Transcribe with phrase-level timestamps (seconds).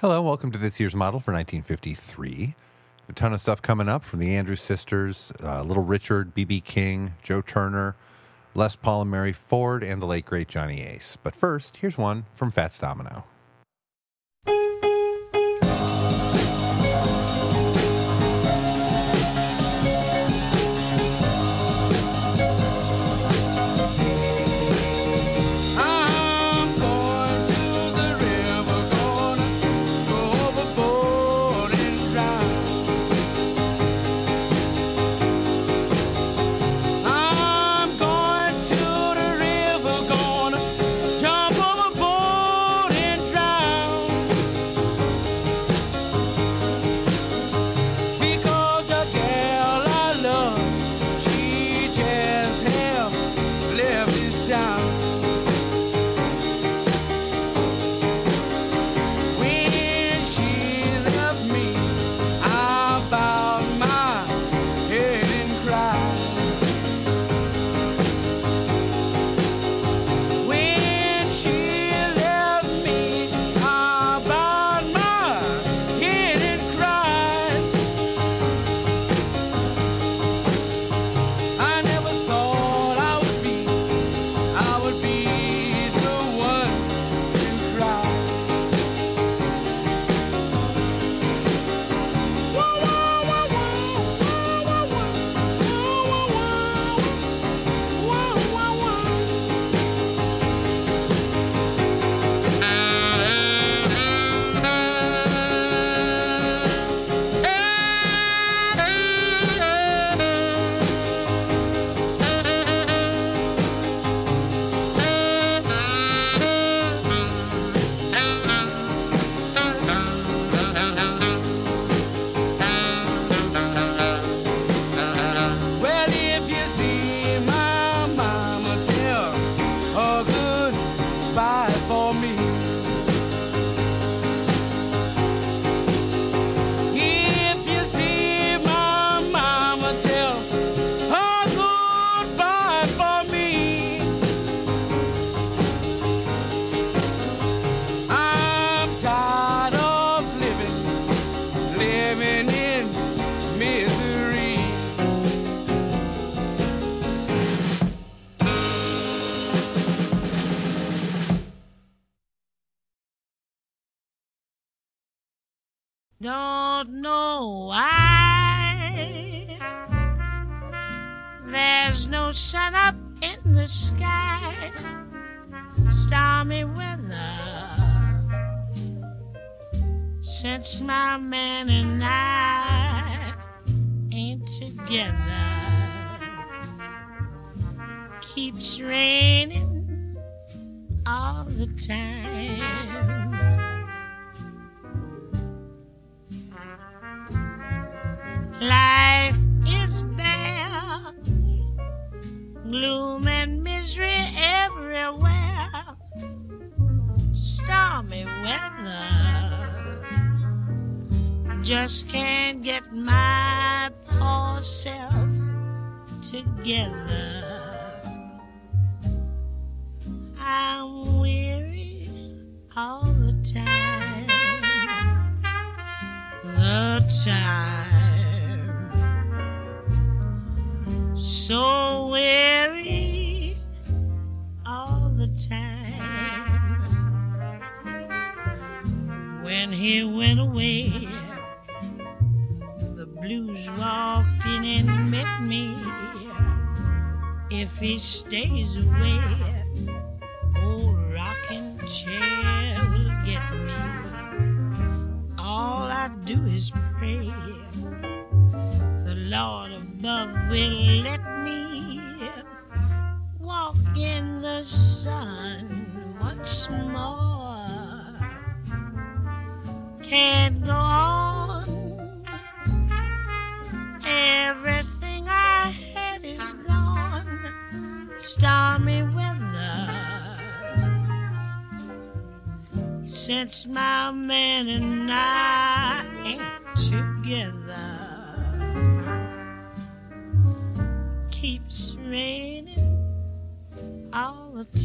[0.00, 2.54] Hello, welcome to this year's model for 1953.
[3.08, 6.60] A ton of stuff coming up from the Andrews sisters, uh, Little Richard, B.B.
[6.60, 7.96] King, Joe Turner,
[8.54, 11.18] Les Paul and Mary Ford, and the late great Johnny Ace.
[11.20, 13.24] But first, here's one from Fats Domino.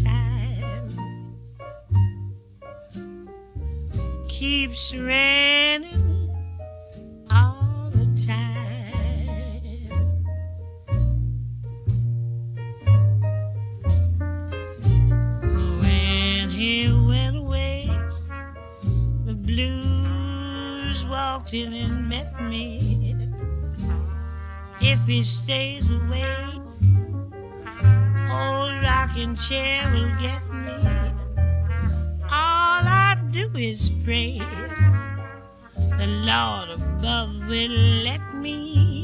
[0.02, 0.90] time
[4.28, 6.30] keeps raining
[7.30, 8.92] all the time.
[15.82, 17.90] When he went away,
[19.26, 23.16] the blues walked in and met me.
[24.82, 26.53] If he stays away,
[29.14, 30.74] rocking chair will get me.
[32.24, 34.40] All I do is pray
[35.76, 39.03] the Lord above will let me.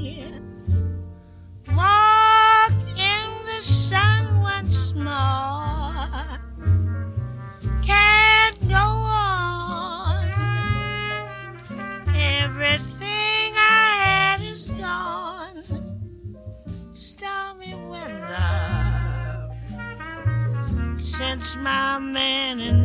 [21.19, 22.78] since my man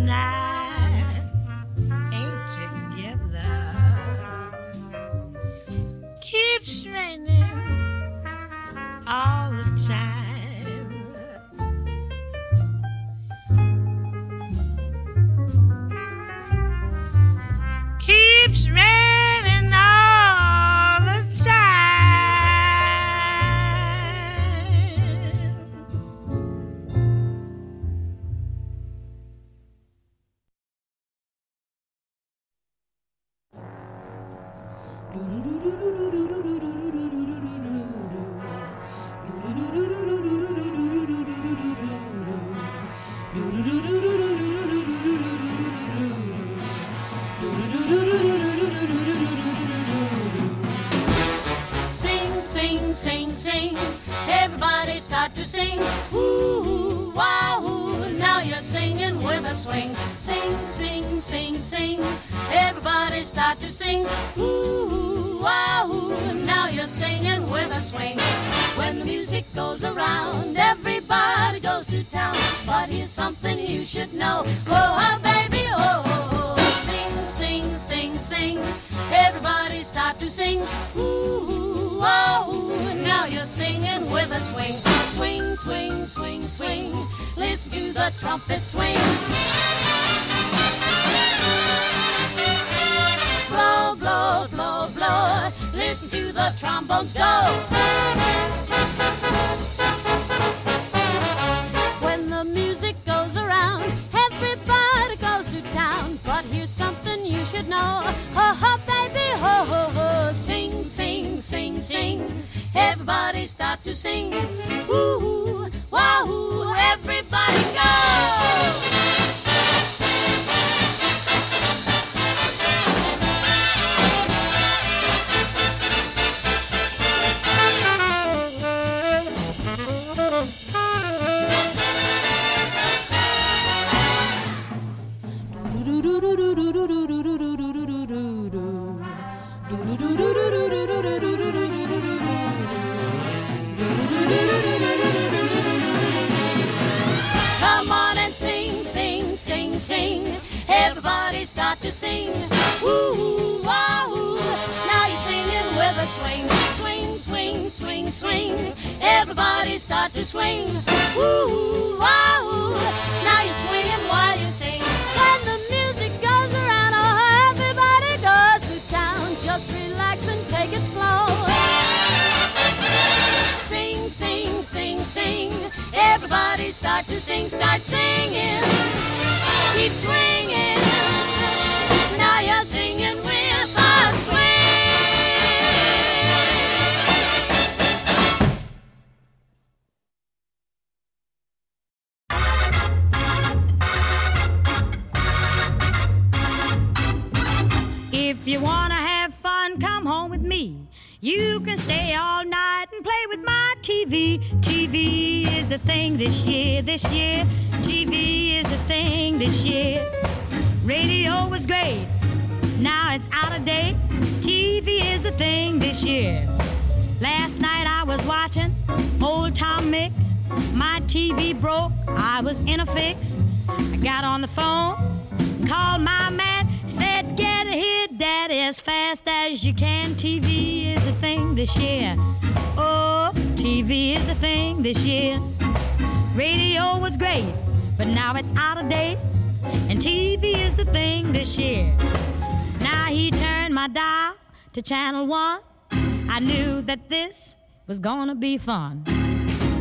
[247.87, 249.05] was gonna be fun.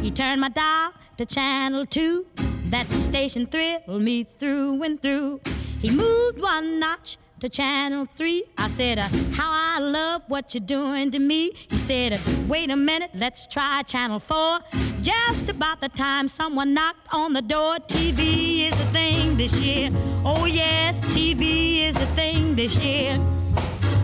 [0.01, 2.25] He turned my dial to channel two.
[2.65, 5.39] That station thrilled me through and through.
[5.79, 8.43] He moved one notch to channel three.
[8.57, 11.51] I said, uh, How I love what you're doing to me.
[11.69, 12.17] He said, uh,
[12.47, 14.59] Wait a minute, let's try channel four.
[15.01, 17.77] Just about the time someone knocked on the door.
[17.87, 19.91] TV is the thing this year.
[20.25, 23.17] Oh, yes, TV is the thing this year.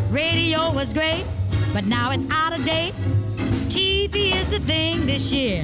[0.09, 1.25] Radio was great,
[1.73, 2.93] but now it's out of date.
[3.69, 5.63] TV is the thing this year.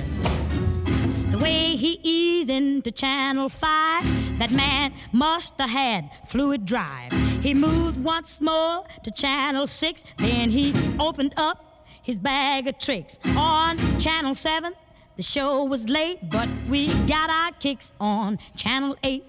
[1.32, 7.12] The way he eased into Channel 5, that man must have had fluid drive.
[7.42, 13.20] He moved once more to Channel 6, then he opened up his bag of tricks.
[13.36, 14.76] On Channel 7,
[15.16, 19.24] the show was late, but we got our kicks on Channel 8.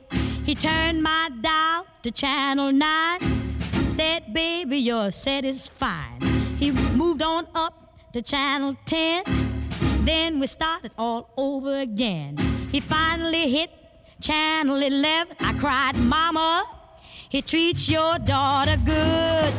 [0.44, 3.54] He turned my dial to Channel 9,
[3.86, 6.20] said, Baby, your set is fine.
[6.58, 7.85] He moved on up
[8.16, 9.24] to Channel 10.
[10.06, 12.38] Then we started all over again.
[12.72, 13.68] He finally hit
[14.22, 15.36] channel 11.
[15.38, 16.64] I cried, Mama,
[17.28, 19.52] he treats your daughter good.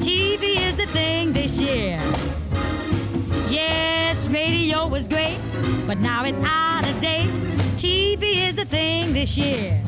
[0.00, 2.00] TV is the thing this year.
[3.50, 5.38] Yes, radio was great,
[5.86, 7.28] but now it's out of date.
[7.76, 9.82] TV is the thing this year.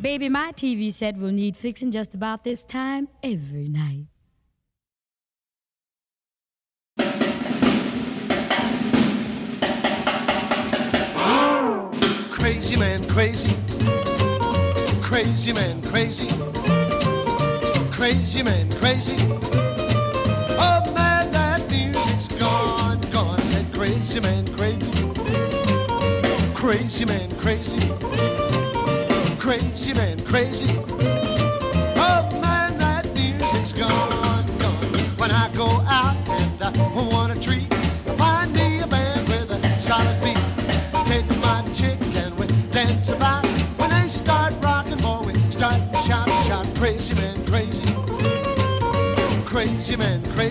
[0.00, 4.06] Baby, my TV set will need fixing just about this time every night.
[12.46, 13.56] Crazy man, crazy.
[15.02, 16.28] Crazy man, crazy.
[17.90, 19.16] Crazy man, crazy.
[20.56, 23.40] Oh man, that music's gone, gone.
[23.40, 24.92] I said crazy man, crazy.
[26.54, 27.90] Crazy man, crazy.
[29.40, 30.95] Crazy man, crazy.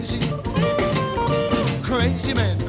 [0.05, 0.19] Crazy.
[1.83, 2.57] Crazy man.
[2.57, 2.64] Man,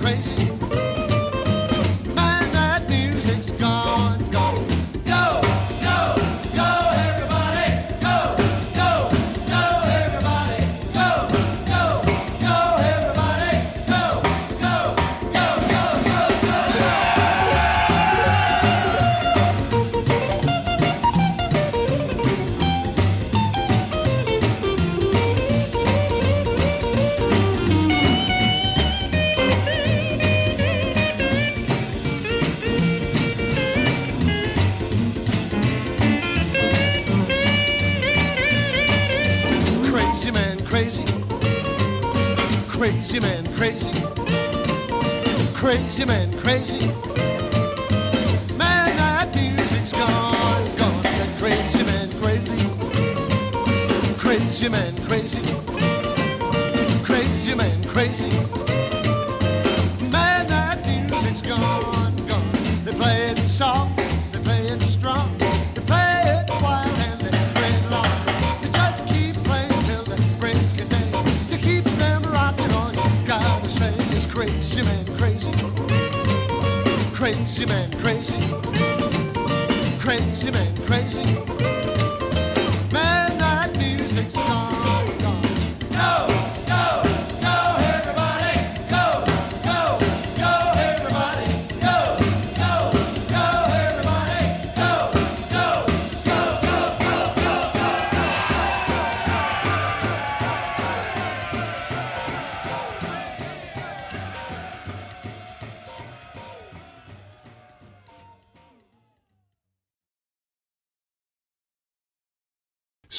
[45.66, 46.95] crazy man, crazy.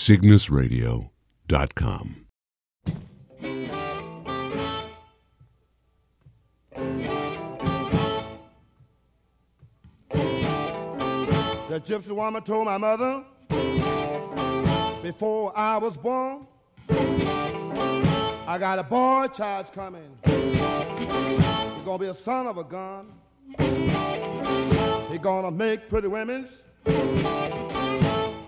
[0.08, 2.28] cygnusradio.com.
[11.70, 13.26] The gypsy woman told my mother
[15.04, 16.48] before I was born,
[16.90, 20.18] I got a boy child coming.
[20.26, 23.12] He's gonna be a son of a gun.
[25.10, 26.48] He's gonna make pretty women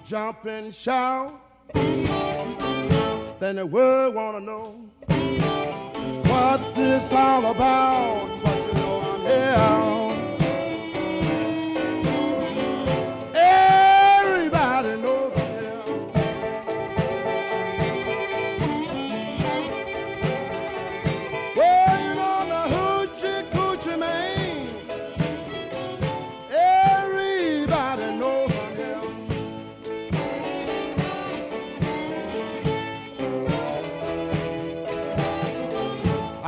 [0.09, 1.48] jump and shout.
[1.73, 4.75] Then the world wanna know
[6.25, 8.43] what this all about.
[8.43, 10.28] But you know I'm here.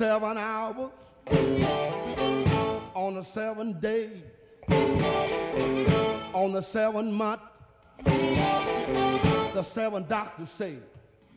[0.00, 0.92] Seven hours,
[2.94, 4.08] on the seven day,
[6.32, 7.42] on the seven month,
[8.06, 10.76] the seven doctors say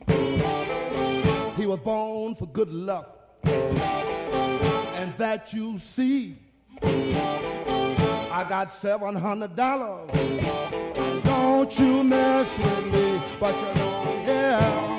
[0.08, 3.18] he was born for good luck.
[3.44, 6.38] And that you see,
[6.82, 10.08] I got seven hundred dollars.
[11.22, 13.94] Don't you mess with me, but you know
[14.58, 14.93] I'm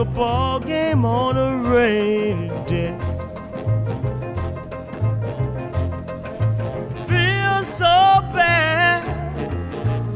[0.00, 2.96] a ball game on a rainy day.
[7.06, 9.04] Feel so bad.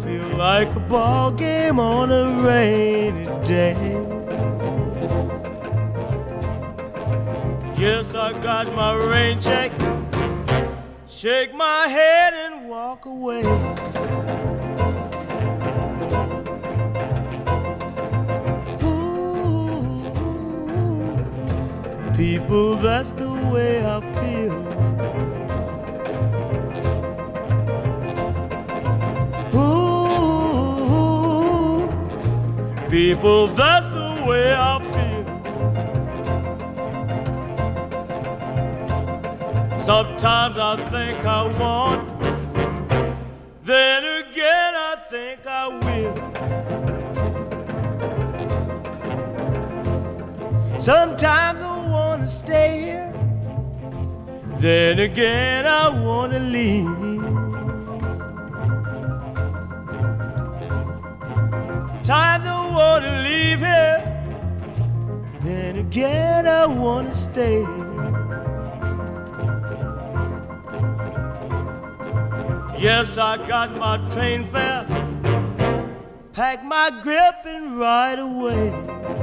[0.02, 3.76] Feel like a ball game on a rainy day.
[7.76, 9.70] Yes, I got my rain check.
[11.06, 13.42] Shake my head and walk away.
[22.54, 24.54] People, that's the way I feel.
[29.58, 29.78] Ooh,
[32.88, 35.26] people, that's the way I feel.
[39.74, 42.02] Sometimes I think I want,
[43.64, 46.14] then again I think I will.
[50.78, 51.53] Sometimes
[52.44, 53.12] stay here,
[54.58, 57.22] then again I wanna leave.
[62.04, 64.00] Times I wanna leave here,
[65.40, 67.64] then again I wanna stay.
[72.78, 74.84] Yes, I got my train fare,
[76.34, 79.13] pack my grip and ride away.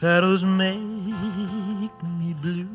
[0.00, 0.78] Shadows make
[2.04, 2.66] me blue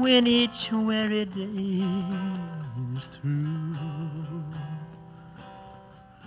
[0.00, 1.82] when each weary day
[2.96, 3.74] is through.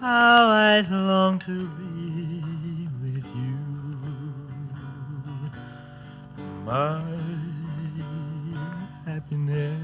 [0.01, 3.57] How I long to be with you,
[6.65, 7.01] my
[9.05, 9.79] happiness.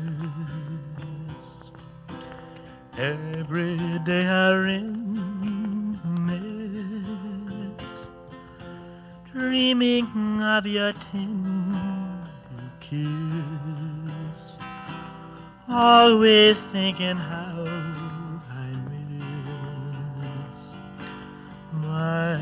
[2.97, 5.06] Every day I reminisce,
[9.37, 12.27] dreaming of your tender
[12.79, 12.97] kiss,
[15.69, 17.65] always thinking how
[18.49, 20.57] I miss
[21.71, 22.37] my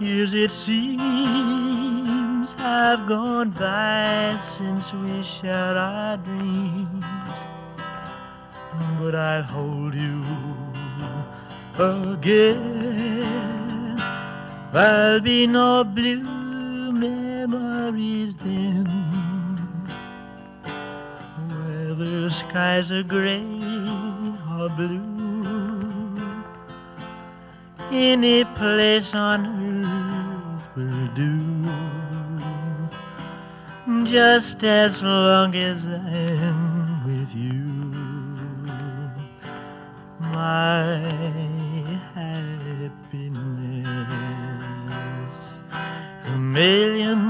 [0.00, 1.94] years it seems
[2.58, 7.13] have gone by since we shared our dreams.
[9.00, 10.24] But I'll hold you
[11.78, 13.34] again.
[14.72, 18.86] There'll be no blue memories then.
[21.48, 23.44] Whether skies are gray
[24.58, 25.04] or blue,
[27.92, 31.40] any place on earth will do.
[34.10, 36.53] Just as long as I'm
[40.44, 41.00] my
[42.14, 43.44] happiness.
[46.32, 47.20] A million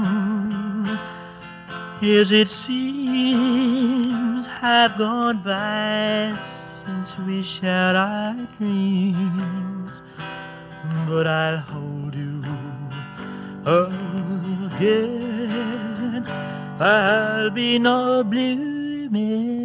[2.01, 6.37] years it seems have gone by
[6.83, 9.91] since we shared our dreams
[11.07, 12.43] but I'll hold you
[14.75, 16.23] again.
[16.79, 19.64] There'll be no blue memories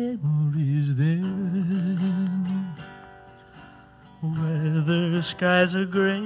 [4.90, 6.18] Whether skies are gray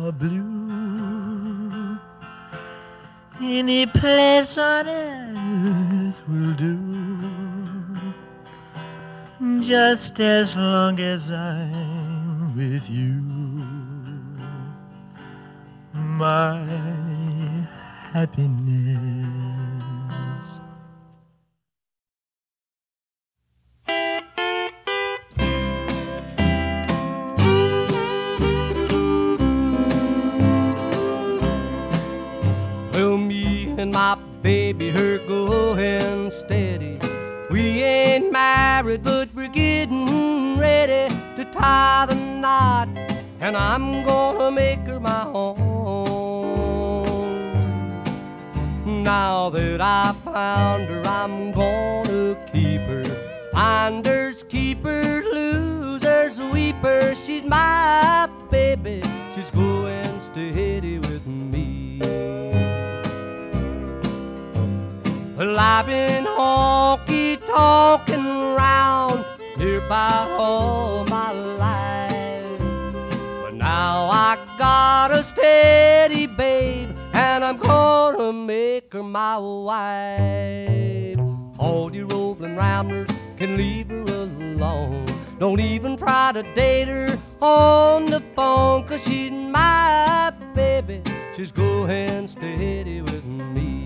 [0.00, 1.98] or blue,
[3.42, 6.78] any place on earth will do.
[9.68, 13.20] Just as long as I'm with you
[15.92, 16.56] my
[18.14, 18.91] happiness.
[33.82, 37.00] And my baby, her going steady.
[37.50, 42.88] We ain't married, but we're getting ready to tie the knot.
[43.40, 45.52] And I'm gonna make her my own.
[49.02, 53.02] Now that I found her, I'm gonna keep her.
[53.52, 57.18] finders, keepers, losers, weepers.
[57.24, 59.02] She's my baby.
[65.44, 68.24] Well, I've been honky talking
[68.54, 69.24] round
[69.58, 72.60] nearby all my life.
[73.42, 81.18] But now I got a steady babe, and I'm gonna make her my wife.
[81.58, 85.04] All you rolling ramblers can leave her alone.
[85.40, 91.02] Don't even try to date her on the phone, cause she's my baby.
[91.34, 93.81] She's going steady with me.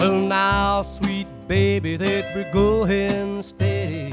[0.00, 4.10] Well, now, sweet baby, that we're going steady.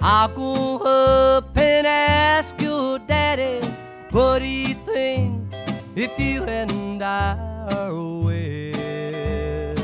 [0.00, 3.64] I'll go up and ask your daddy
[4.10, 5.56] what he thinks
[5.94, 7.38] if you and I
[7.70, 9.76] are wed.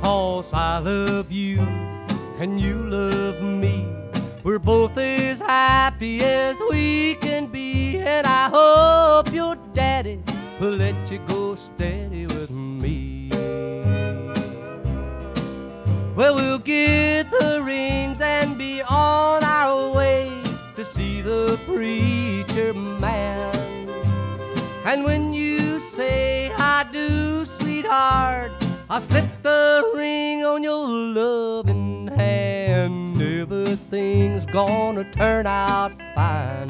[0.00, 1.60] Cause I love you
[2.38, 3.86] and you love me.
[4.42, 10.22] We're both as happy as we can be, and I hope your daddy
[10.58, 12.79] will let you go steady with me.
[16.20, 20.30] Well, we'll get the rings and be on our way
[20.76, 23.88] to see the preacher man.
[24.84, 28.52] And when you say I do, sweetheart,
[28.90, 33.18] I'll slip the ring on your loving hand.
[33.18, 36.68] Everything's gonna turn out fine.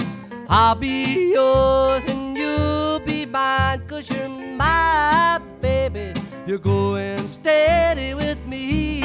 [0.48, 6.12] I'll be yours and you'll be mine, cause you're my baby.
[6.50, 9.04] You're going steady with me.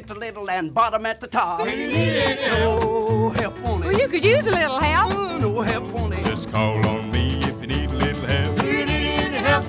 [0.00, 1.58] At the little and bottom at the top.
[1.58, 5.12] No help on Well, you could use a little help.
[5.14, 6.24] Oh, no help on it.
[6.24, 9.66] Just call on me if you need a little help.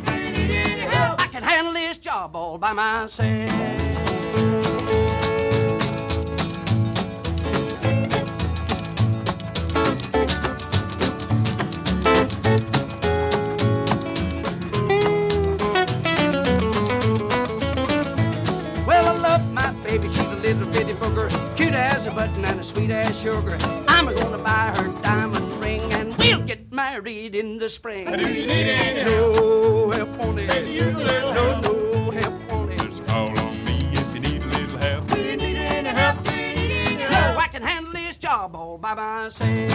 [1.20, 3.52] I can handle this job all by myself.
[22.12, 23.58] A button and a sweet as sugar.
[23.88, 28.12] I'm gonna buy her diamond ring and we'll get married in the spring.
[28.12, 29.36] Do you need any help?
[29.36, 30.47] No help on it.
[30.93, 32.80] No, no help on it.
[32.80, 35.08] Just call on me if you need a little help.
[37.12, 39.71] No, I can handle this job all by myself.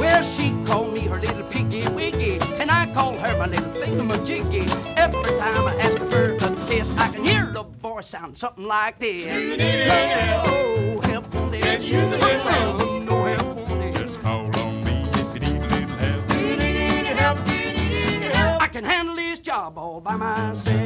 [0.00, 4.96] Well, she called me her little piggy wiggy, and I call her my little thingamajiggy.
[4.96, 8.64] Every time I ask her for a kiss, I can hear the voice sound something
[8.64, 10.69] like this.
[11.70, 13.04] No help on it.
[13.04, 13.92] No help on.
[13.92, 17.40] Just call on me if you need a little help.
[18.60, 20.79] I can handle this job all by myself.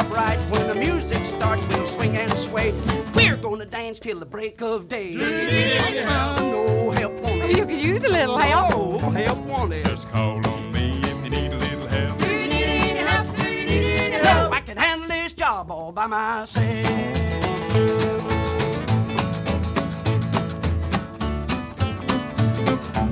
[0.00, 1.66] up right when the music starts.
[1.74, 2.72] We'll swing and sway.
[3.14, 5.10] We're gonna dance till the break of day.
[5.10, 6.38] Yeah.
[6.38, 7.56] I know help on it.
[7.56, 8.72] You could use a little help.
[8.74, 9.84] Oh, help wanted.
[9.86, 12.18] Just call on me if you need a little help.
[12.18, 13.36] Do you need any help?
[13.36, 14.50] Do you need any help?
[14.50, 16.66] No, I can handle this job all by myself.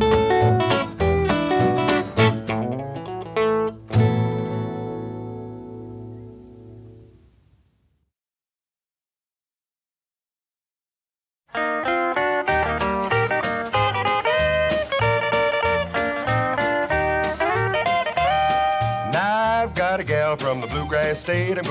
[0.01, 0.78] Thank you.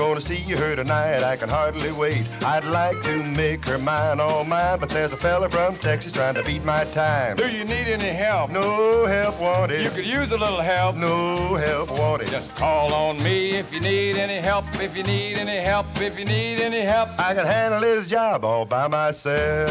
[0.08, 1.22] Gonna see you her tonight.
[1.22, 2.26] I can hardly wait.
[2.42, 6.34] I'd like to make her mine, all mine, but there's a fella from Texas trying
[6.34, 7.36] to beat my time.
[7.36, 8.50] Do you need any help?
[8.50, 9.82] No help wanted.
[9.82, 10.96] You could use a little help.
[10.96, 12.28] No help wanted.
[12.28, 14.64] Just call on me if you need any help.
[14.80, 15.86] If you need any help.
[16.00, 17.10] If you need any help.
[17.18, 19.68] I can handle this job all by myself.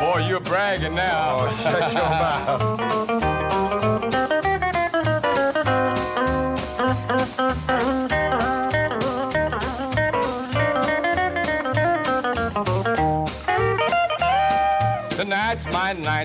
[0.00, 1.38] Boy, you're bragging now.
[1.40, 2.02] Oh, shut your
[3.28, 3.41] mouth.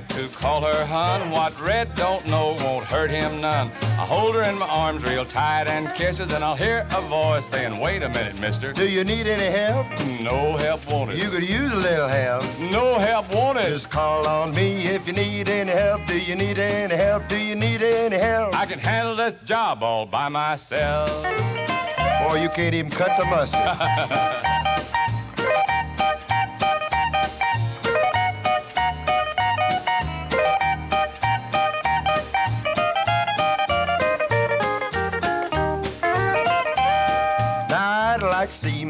[0.10, 1.32] To call her hun.
[1.32, 3.72] What Red don't know won't hurt him none.
[3.82, 7.02] I hold her in my arms real tight and kiss her, then I'll hear a
[7.02, 8.74] voice saying, Wait a minute, mister.
[8.74, 9.88] Do you need any help?
[10.22, 11.18] No help wanted.
[11.18, 12.44] You could use a little help.
[12.60, 13.70] No help wanted.
[13.70, 16.06] Just call on me if you need any help.
[16.06, 17.28] Do you need any help?
[17.28, 18.56] Do you need any help?
[18.56, 21.10] I can handle this job all by myself.
[22.24, 24.44] Boy, you can't even cut the mustard.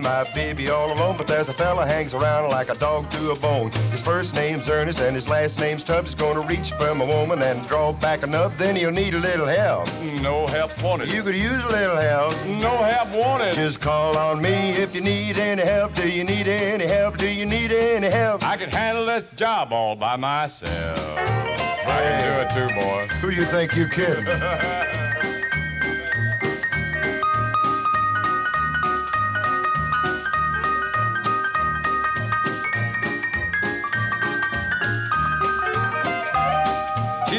[0.07, 3.35] my baby all alone, but there's a fella hangs around like a dog to a
[3.35, 3.69] bone.
[3.91, 6.11] His first name's Ernest and his last name's Tubbs.
[6.11, 9.45] He's gonna reach from a woman and draw back nub, then he'll need a little
[9.45, 9.89] help.
[9.99, 11.11] Mm, no help wanted.
[11.11, 12.33] You could use a little help.
[12.45, 13.53] No help wanted.
[13.53, 15.93] Just call on me if you need any help.
[15.93, 17.17] Do you need any help?
[17.17, 18.45] Do you need any help?
[18.45, 20.97] I can handle this job all by myself.
[21.85, 23.07] I can do it too, boy.
[23.19, 25.03] Who you think you kidding?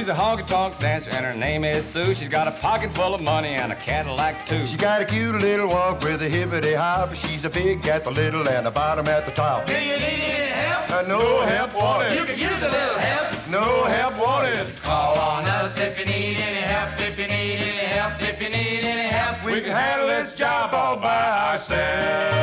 [0.08, 2.14] She's a honky tonk dancer and her name is Sue.
[2.14, 4.66] She's got a pocket full of money and a Cadillac too.
[4.66, 7.14] She got a cute little walk with a hippity hop.
[7.14, 9.66] She's a big at the little and a bottom at the top.
[9.66, 10.90] Do you need any help?
[10.90, 12.14] Uh, no help wanted.
[12.14, 13.48] You could use a little help.
[13.50, 14.74] No help wanted.
[14.80, 16.98] Call on us if you need any help.
[17.02, 18.22] If you need any help.
[18.22, 19.44] If you need any help.
[19.44, 22.37] We can handle this job all by ourselves.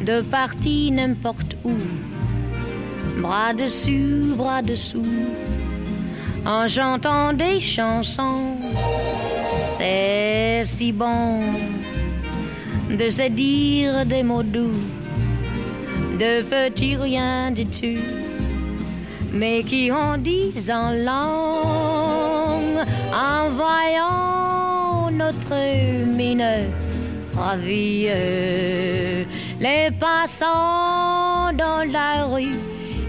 [0.00, 1.72] De partir n'importe où,
[3.20, 5.04] bras dessus, bras dessous,
[6.46, 8.56] en chantant des chansons.
[9.60, 11.40] C'est si bon
[12.90, 14.80] de se dire des mots doux,
[16.18, 18.02] de petits riens du tout,
[19.32, 26.42] mais qui en disent en langue, en voyant notre mine
[27.36, 28.08] ravie.
[29.60, 32.58] Les passants dans la rue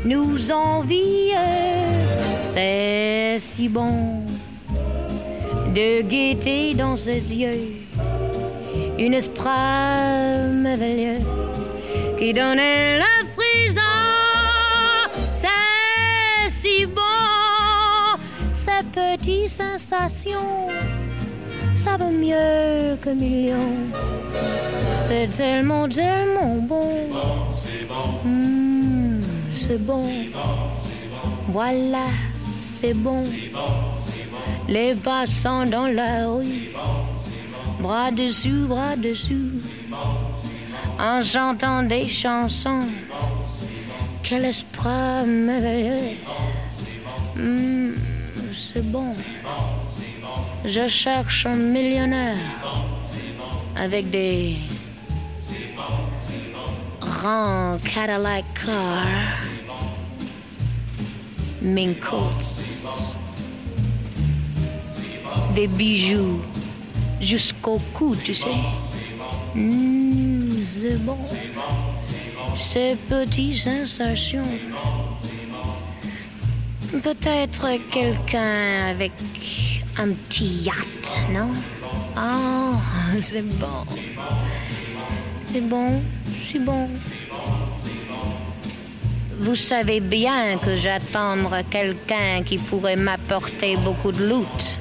[0.06, 1.34] nous envient,
[2.40, 4.24] c'est si bon
[5.74, 7.84] de gaieté dans ses yeux,
[9.00, 9.50] une esprit
[10.52, 11.22] merveilleux
[12.18, 13.82] qui donnait la frisson.
[15.34, 17.02] C'est si bon,
[18.52, 20.68] ces petites sensations,
[21.74, 24.13] ça vaut mieux que millions.
[25.06, 27.10] C'est tellement, tellement bon.
[28.24, 29.22] Mmh,
[29.54, 30.10] c'est bon.
[31.50, 32.06] Voilà,
[32.58, 33.22] c'est bon.
[34.70, 36.72] Les passants dans la rue,
[37.82, 39.52] bras dessus, bras dessous,
[40.98, 42.88] en chantant des chansons.
[44.24, 46.16] Quel esprit merveilleux.
[47.36, 47.92] Mmh,
[48.54, 49.14] c'est bon.
[50.64, 52.38] Je cherche un millionnaire
[53.76, 54.56] avec des
[57.04, 59.38] grands Cadillac cars,
[61.62, 62.88] mink coats,
[65.56, 66.42] des bijoux
[67.20, 68.50] jusqu'au cou, tu sais.
[69.56, 71.18] Mmh, c'est bon.
[72.56, 74.48] Ces petites sensations.
[76.92, 79.12] Peut-être quelqu'un avec
[79.98, 81.50] un petit yacht, non?
[82.16, 82.76] Oh,
[83.22, 83.86] c'est bon.
[85.44, 86.02] C'est bon,
[86.42, 86.90] c'est bon.
[89.40, 91.36] Vous savez bien que j'attends
[91.70, 94.80] quelqu'un qui pourrait m'apporter beaucoup de loot.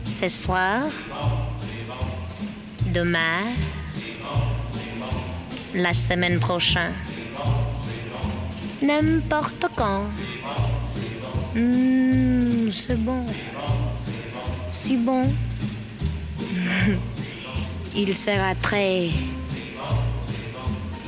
[0.00, 0.84] Ce soir,
[2.94, 3.42] demain,
[5.74, 6.94] la semaine prochaine,
[8.80, 10.04] n'importe quand.
[11.56, 13.20] Mmh, c'est bon.
[14.70, 15.24] Si bon.
[17.94, 19.10] Il sera très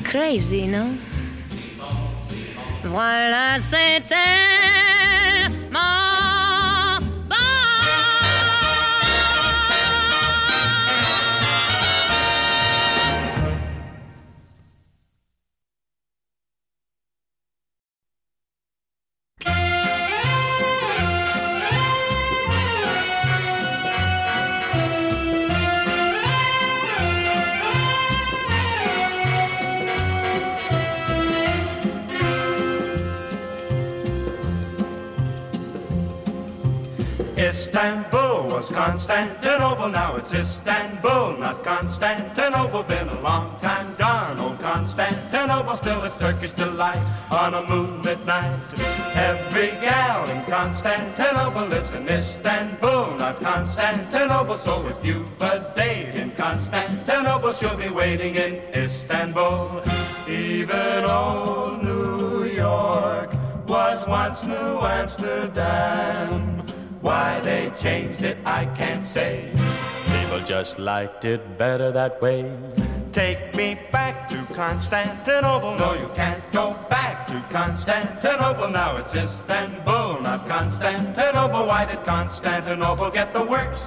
[0.03, 0.91] crazy, non?
[2.85, 4.03] Voilà, c'est
[38.95, 42.85] Constantinople, now it's Istanbul, not Constantinople.
[42.85, 48.63] Been a long time gone, old Constantinople, still it's Turkish delight on a moonlit night.
[49.17, 54.59] Every gal in Constantinople lives in Istanbul, not Constantinople.
[54.59, 59.83] So if you've a date in Constantinople, she'll be waiting in Istanbul.
[60.29, 63.35] Even old New York
[63.67, 66.64] was once New Amsterdam.
[67.05, 69.53] Why they changed it, I can't say.
[70.07, 72.51] People just liked it better that way.
[73.13, 75.77] Take me back to Constantinople.
[75.77, 78.71] No, you can't go back to Constantinople.
[78.71, 81.67] Now it's Istanbul, not Constantinople.
[81.67, 83.85] Why did Constantinople get the works?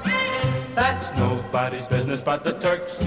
[0.76, 3.02] That's nobody's business but the Turks.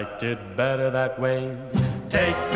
[0.00, 1.54] Liked it better that way.
[2.08, 2.49] Take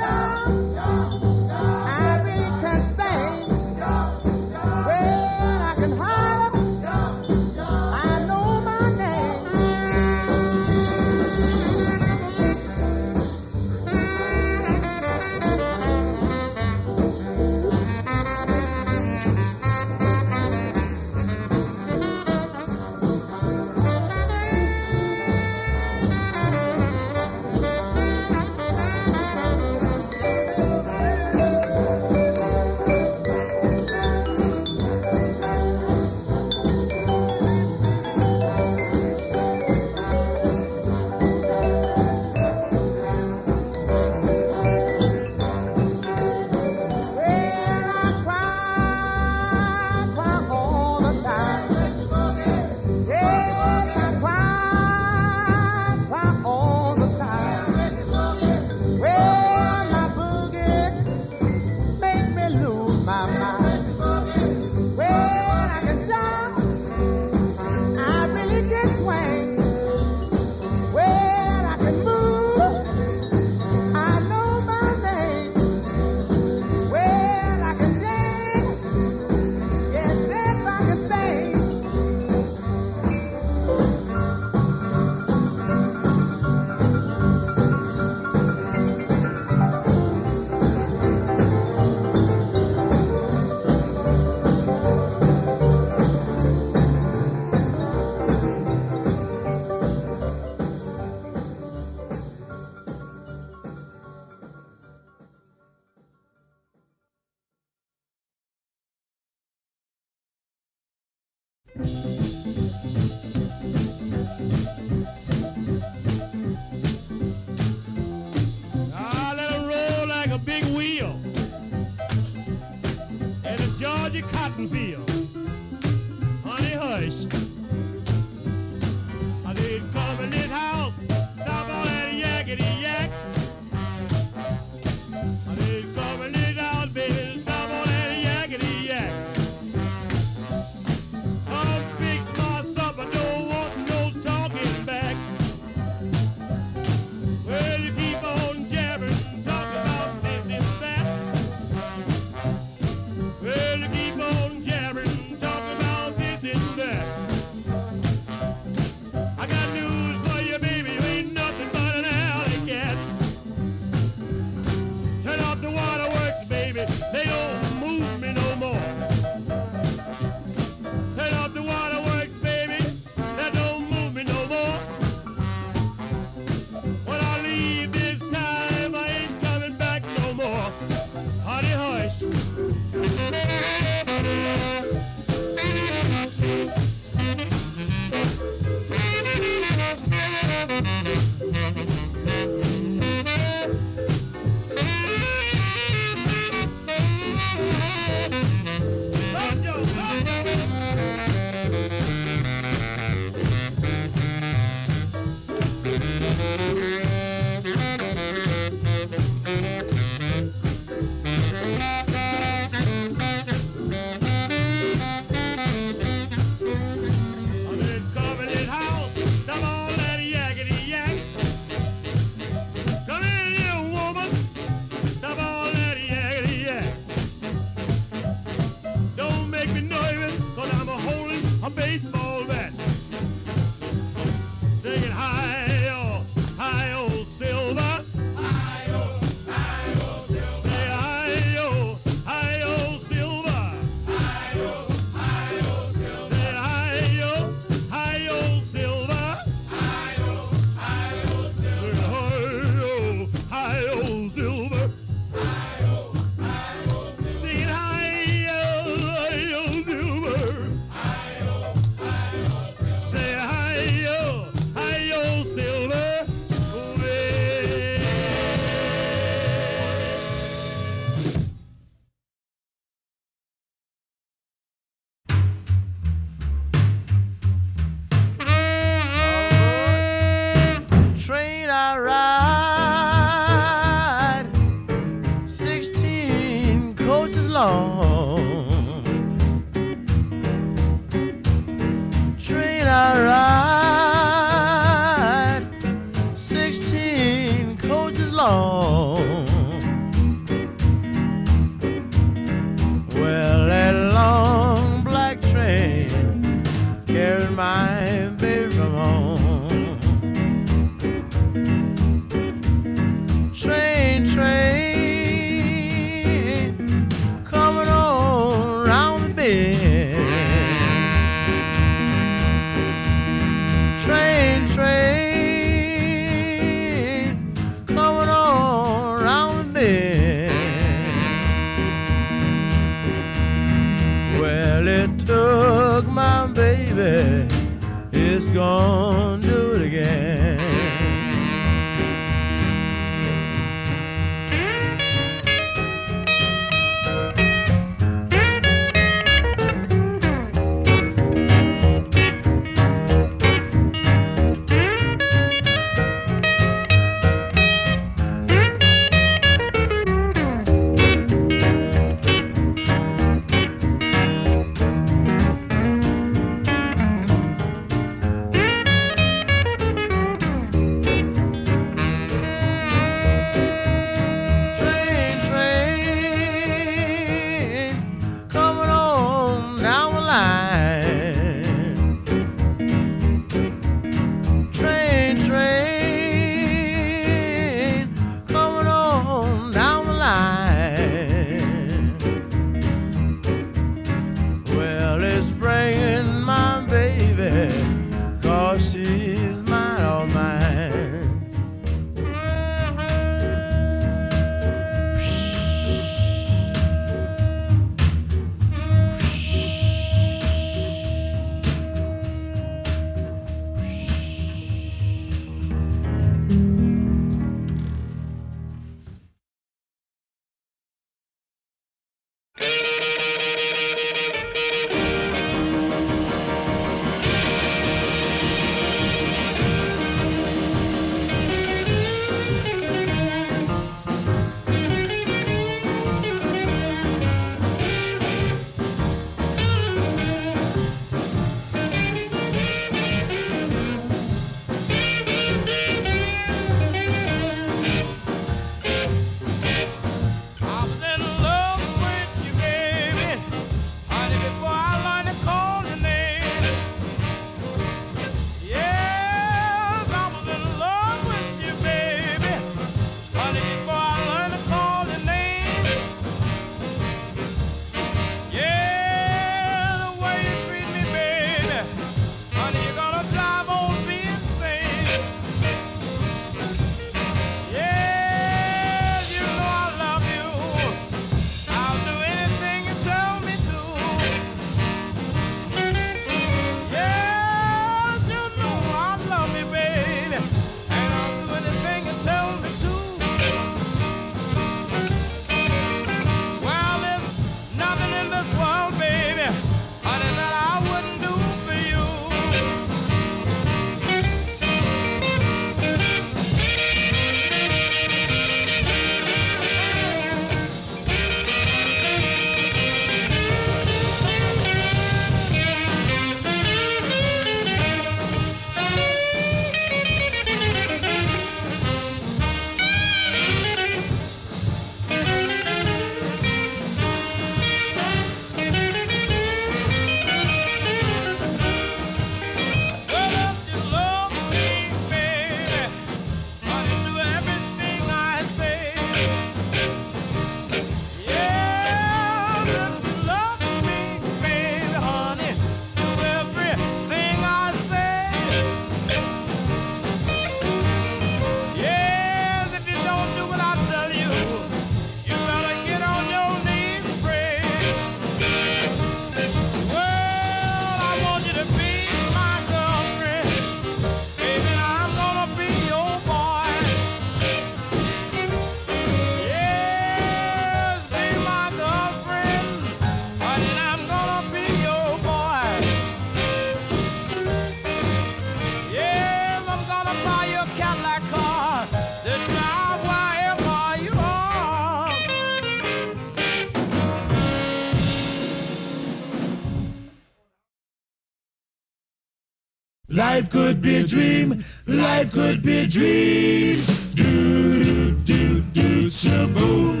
[593.84, 594.64] be a dream.
[594.86, 596.82] Life could be a dream.
[597.14, 598.16] Dream.
[598.24, 600.00] Do, do, do, shaboom.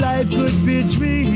[0.00, 1.34] Life could be a dream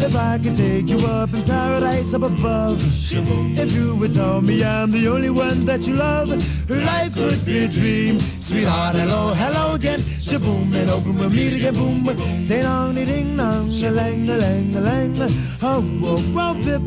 [0.00, 2.78] if I could take you up in paradise up above.
[2.82, 6.30] If you would tell me I'm the only one that you love,
[6.68, 8.18] life could be a dream.
[8.20, 10.00] Sweetheart, hello, hello again.
[10.00, 11.74] Shaboom, and oh, open we'll meet again.
[11.74, 15.16] Boom, ding dong, ding dong, a lang, a lang, a lang.
[15.62, 16.82] Oh, whoa, whoa, pip,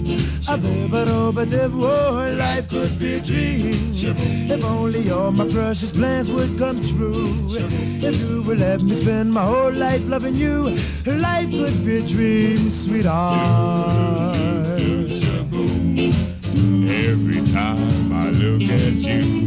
[0.49, 1.71] a bip, a do, a dip.
[1.73, 3.73] Oh, life could be a dream.
[3.93, 7.47] If only all my precious plans would come true.
[7.49, 10.75] If you would let me spend my whole life loving you,
[11.05, 14.35] life could be a dream, sweetheart.
[16.89, 19.46] Every time I look at you,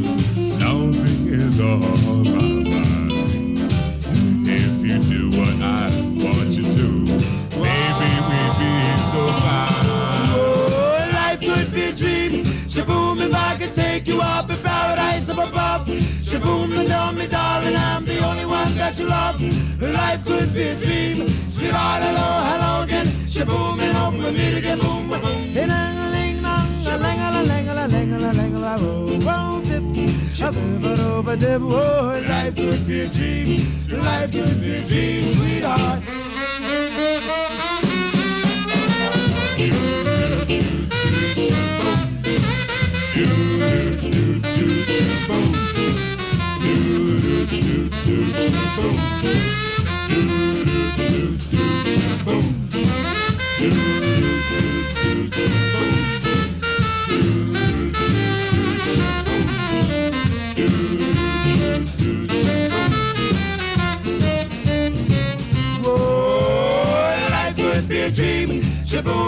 [12.70, 15.88] Shaboom, if I could take you up in paradise up above.
[15.88, 19.42] Shaboom and tell me, darling, I'm the only one that you love.
[19.82, 21.26] Life could be a dream.
[21.50, 23.06] Sweetheart, hello, hello again.
[23.26, 24.78] Shaboom, and hope we meet again.
[24.78, 26.19] Boom, boom, boom.
[26.90, 27.32] A lang, a
[31.62, 33.60] oh, life could be a dream.
[34.02, 36.00] Life could be a dream, sweetheart.
[48.82, 49.59] Whoa,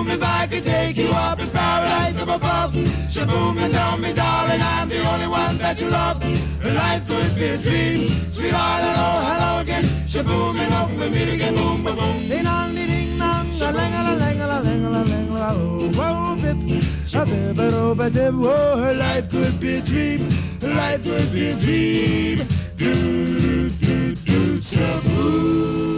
[0.03, 2.73] Shaboom, if I could take you up in paradise up above.
[2.75, 6.23] Shaboom, and tell me, darling, I'm the only one that you love.
[6.65, 8.09] Life could be a dream.
[8.29, 9.85] Sweetheart, hello, hello again.
[10.07, 11.55] Shaboom, and hope we meet again.
[11.55, 12.29] Boom, boom, boom.
[12.29, 13.49] Ding dong, ding dong.
[15.45, 15.91] Oh.
[18.33, 20.29] Whoa, life could be a dream.
[20.61, 22.39] Life could be a dream.
[22.77, 25.92] Do, do, do, shaboom.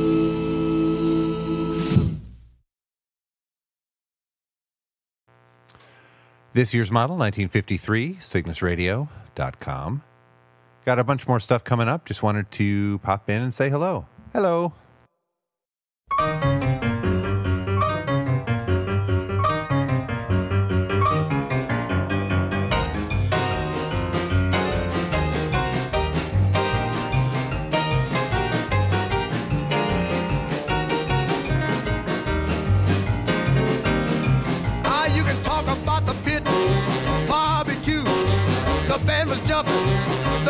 [6.54, 10.02] This year's model, 1953, CygnusRadio.com.
[10.84, 12.06] Got a bunch more stuff coming up.
[12.06, 14.06] Just wanted to pop in and say hello.
[14.32, 14.72] Hello.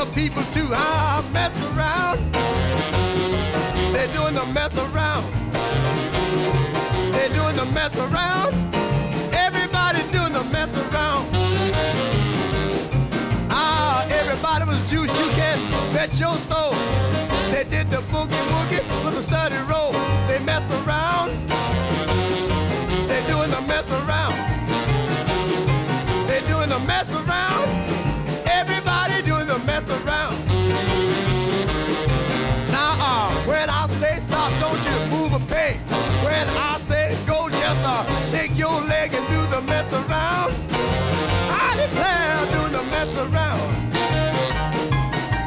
[0.05, 0.69] The people too.
[0.73, 2.19] Ah, mess around.
[3.93, 5.25] They're doing the mess around.
[7.13, 8.55] They're doing the mess around.
[9.33, 11.29] Everybody doing the mess around.
[13.51, 15.13] Ah, everybody was juice.
[15.21, 15.59] You can
[15.93, 16.73] bet your soul.
[17.53, 19.93] They did the boogie woogie with a steady roll.
[20.29, 21.31] They mess around.
[23.09, 24.37] They're doing the mess around.
[26.27, 27.94] They're doing the mess around.
[29.87, 30.47] Mess around.
[32.73, 35.77] Now, uh, when I say stop, don't you move a peg.
[36.25, 40.55] When I say go, just uh, shake your leg and do the mess around.
[41.51, 43.93] I declare, doing the mess around.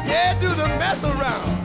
[0.06, 1.57] Yeah, do the mess around.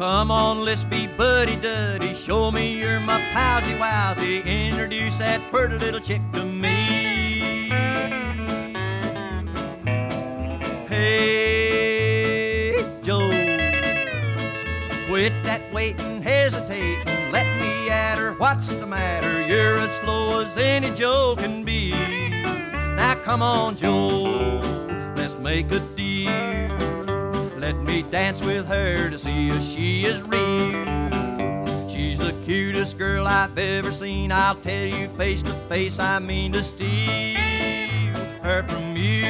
[0.00, 2.14] Come on, let's be buddy duddy.
[2.14, 4.42] Show me you're my palsy wowsy.
[4.46, 7.68] Introduce that pretty little chick to me.
[10.88, 13.28] Hey, Joe,
[15.06, 17.30] quit that waiting, hesitating.
[17.30, 18.32] Let me at her.
[18.32, 19.46] What's the matter?
[19.46, 21.90] You're as slow as any Joe can be.
[22.96, 24.62] Now, come on, Joe,
[25.14, 25.80] let's make a
[27.70, 31.88] let me dance with her to see if she is real.
[31.88, 34.32] She's the cutest girl I've ever seen.
[34.32, 37.36] I'll tell you face to face, I mean to steal
[38.42, 39.22] her from you.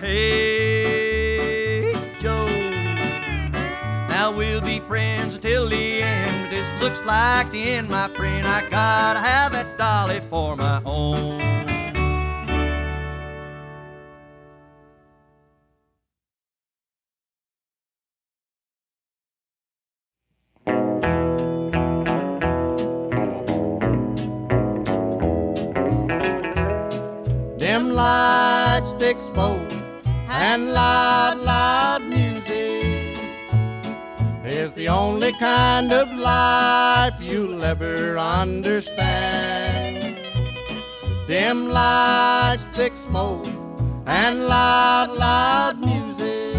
[0.00, 2.46] Hey, Joe.
[4.08, 6.44] Now we'll be friends until the end.
[6.44, 8.46] But this looks like the end, my friend.
[8.46, 11.43] I gotta have that dolly for my own.
[28.92, 29.72] Thick smoke,
[30.28, 33.18] and loud, loud music
[34.44, 40.18] is the only kind of life you'll ever understand.
[41.26, 43.46] Dim lights, thick smoke,
[44.06, 46.54] and loud, loud music.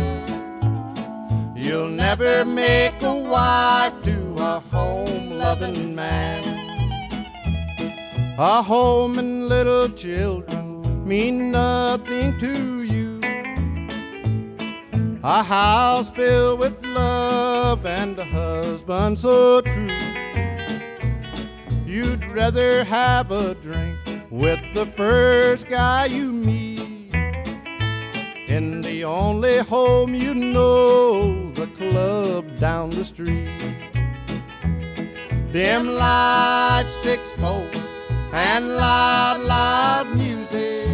[1.56, 6.44] You'll never make a wife to a home loving man.
[8.38, 10.65] A home and little children
[11.06, 13.20] mean nothing to you.
[15.24, 19.98] A house filled with love and a husband so true.
[21.86, 23.98] You'd rather have a drink
[24.32, 27.14] with the first guy you meet.
[28.48, 33.50] In the only home you know, the club down the street.
[35.52, 37.74] Dim lights, thick smoke,
[38.34, 40.85] and loud, loud music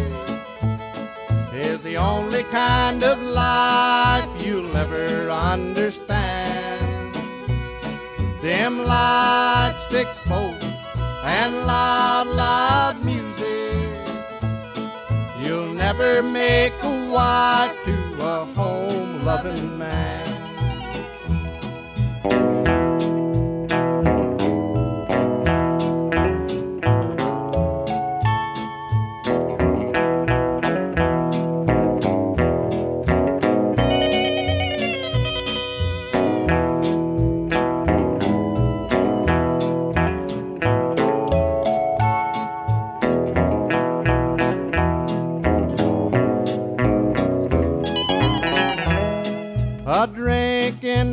[1.62, 7.14] is the only kind of life you'll ever understand.
[8.42, 10.62] Dim lights, thick smoke,
[11.24, 13.48] and loud, loud music.
[15.40, 20.22] You'll never make a wife to a home loving man.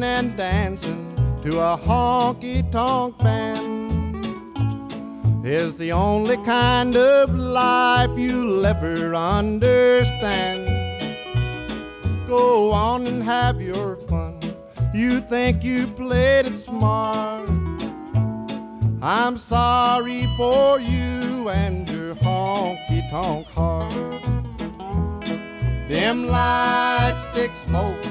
[0.04, 1.06] And dancing
[1.44, 4.26] to a honky tonk band
[5.46, 10.68] is the only kind of life you'll ever understand.
[12.28, 14.40] Go on and have your fun.
[14.94, 17.50] You think you played it smart.
[19.02, 23.94] I'm sorry for you and your honky tonk heart.
[25.88, 28.06] Dim lights, thick smoke,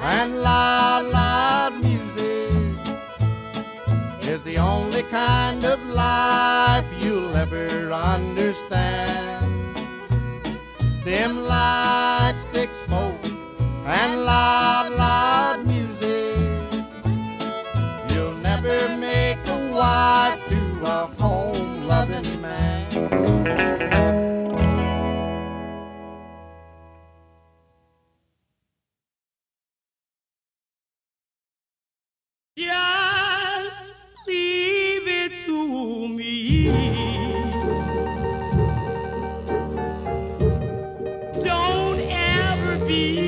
[0.00, 2.50] and loud, loud music
[4.22, 9.76] is the only kind of life you'll ever understand.
[11.04, 13.24] Them lights, thick smoke,
[13.86, 16.36] and loud, loud music.
[18.10, 24.25] You'll never make a wife to a home loving man.
[32.66, 33.90] Just
[34.26, 36.66] leave it to me.
[41.40, 43.25] Don't ever be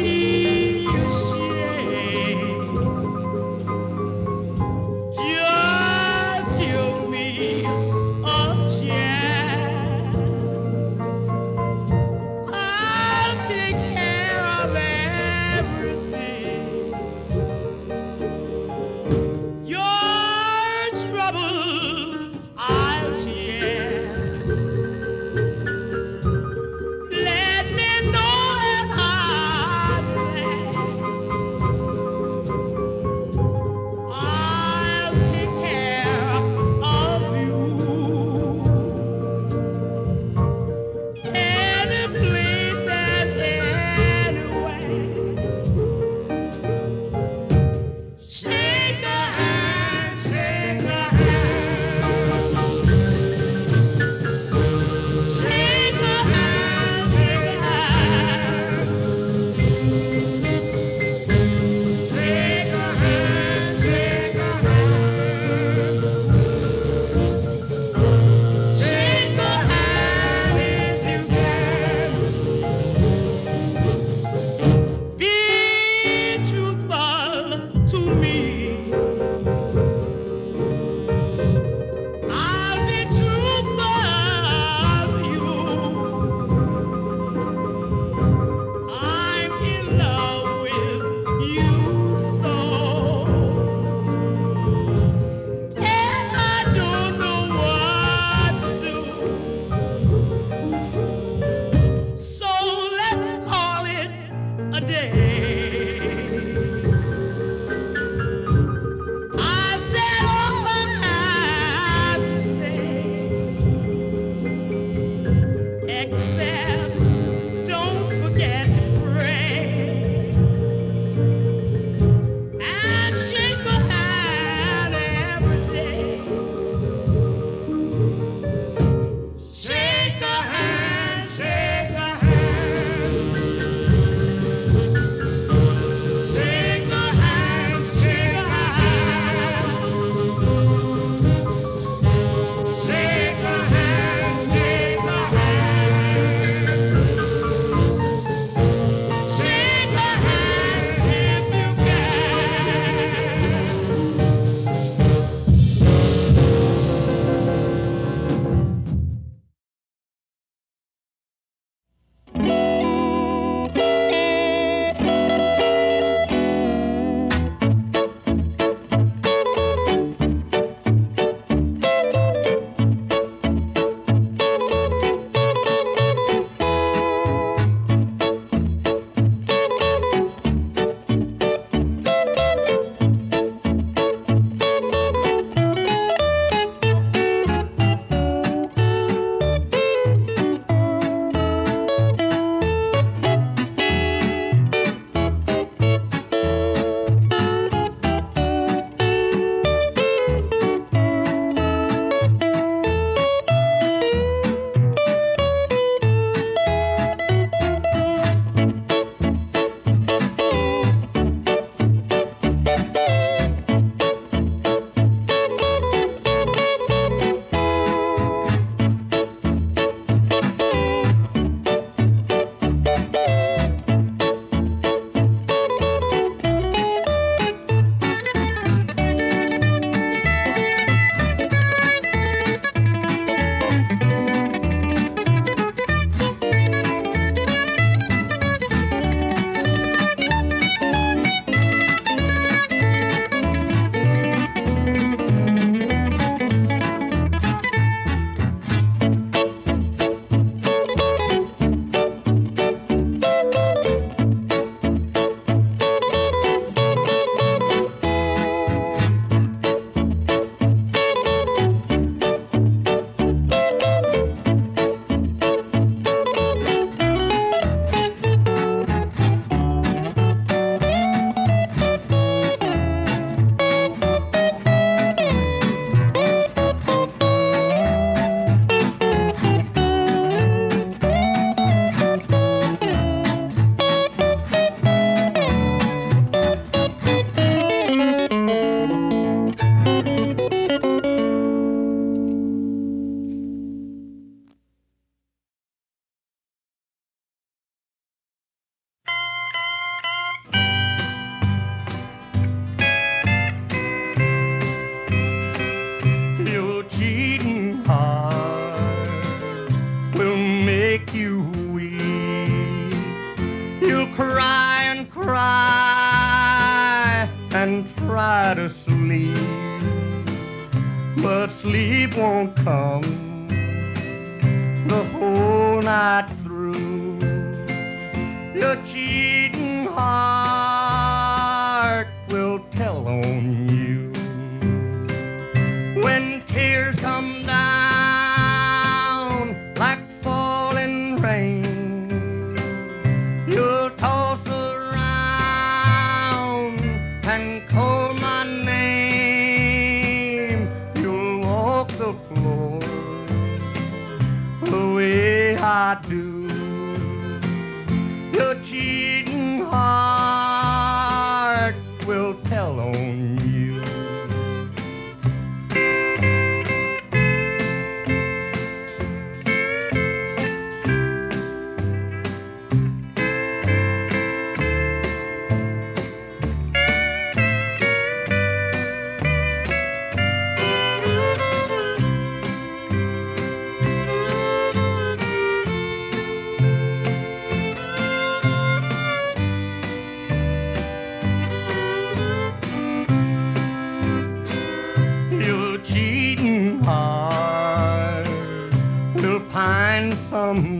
[400.29, 400.78] some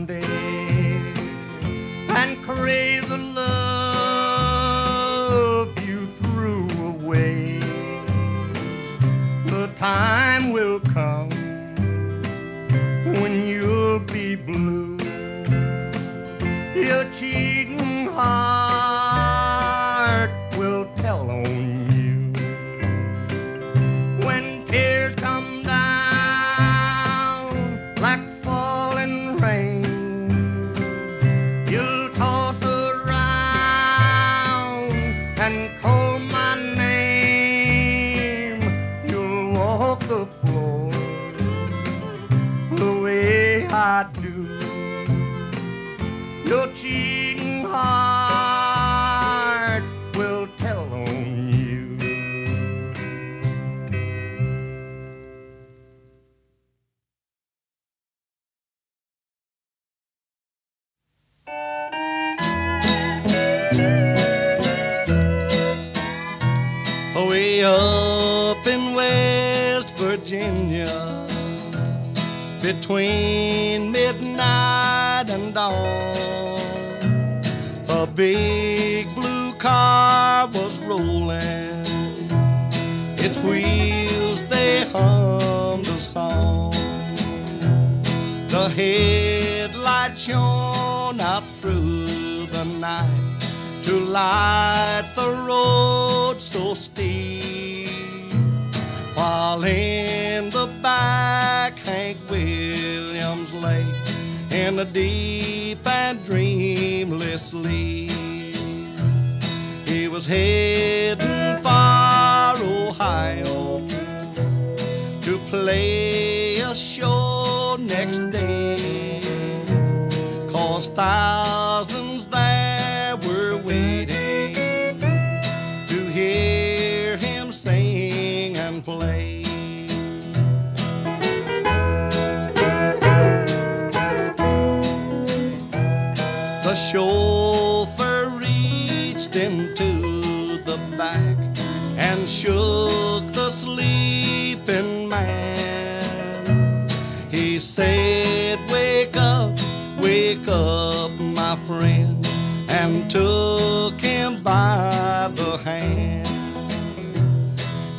[150.49, 152.25] up my friend
[152.67, 156.27] and took him by the hand.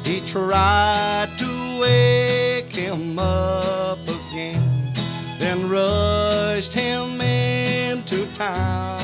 [0.04, 4.92] He tried to wake him up again,
[5.38, 8.98] then rushed him into town.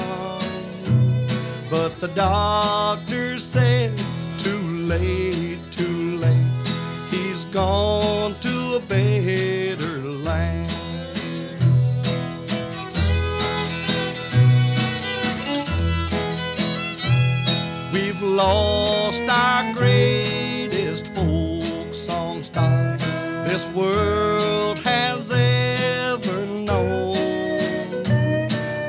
[1.70, 3.96] But the doctor said,
[4.38, 6.66] too late, too late,
[7.10, 9.65] he's gone to a bed.
[18.36, 22.98] lost our greatest folk song star
[23.46, 27.14] this world has ever known.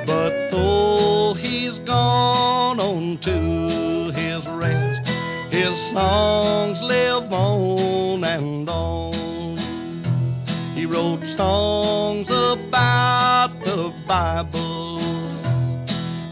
[0.06, 5.08] But though he's gone on to his rest,
[5.50, 9.56] his songs live on and on.
[10.76, 14.67] He wrote songs about the Bible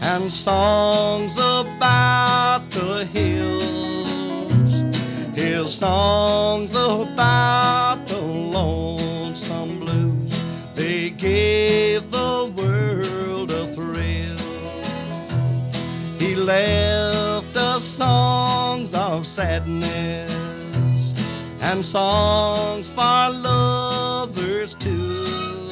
[0.06, 4.72] and songs about the hills.
[5.34, 10.38] His songs about the lonesome blues.
[10.76, 14.38] They gave the world a thrill.
[16.20, 20.30] He left us songs of sadness
[21.60, 25.68] and songs for lovers too.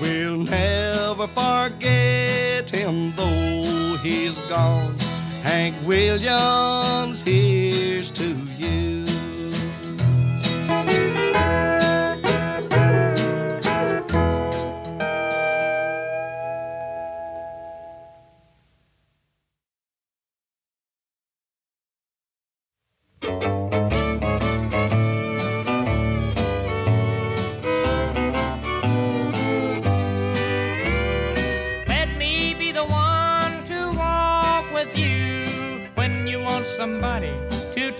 [0.00, 0.83] We'll never
[1.26, 4.96] forget him though he's gone.
[5.42, 8.10] Hank Williams, here's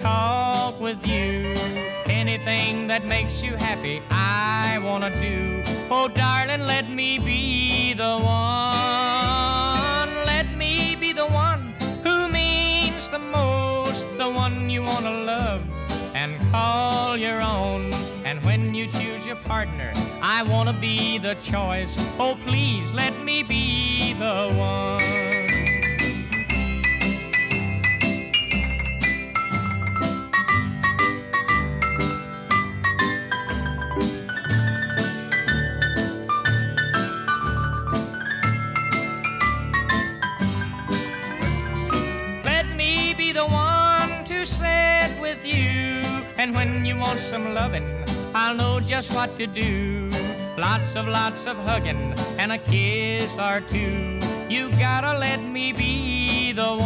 [0.04, 1.54] talk with you.
[2.04, 5.62] Anything that makes you happy, I wanna do.
[5.90, 10.10] Oh, darling, let me be the one.
[10.32, 11.62] Let me be the one
[12.04, 15.62] who means the most, the one you wanna love
[16.12, 17.90] and call your own.
[18.28, 19.90] And when you choose your partner,
[20.20, 21.92] I wanna be the choice.
[22.18, 25.53] Oh, please let me be the one.
[46.44, 48.04] And when you want some loving,
[48.34, 50.10] I'll know just what to do.
[50.58, 54.20] Lots of lots of hugging and a kiss or two.
[54.50, 56.84] You gotta let me be the one.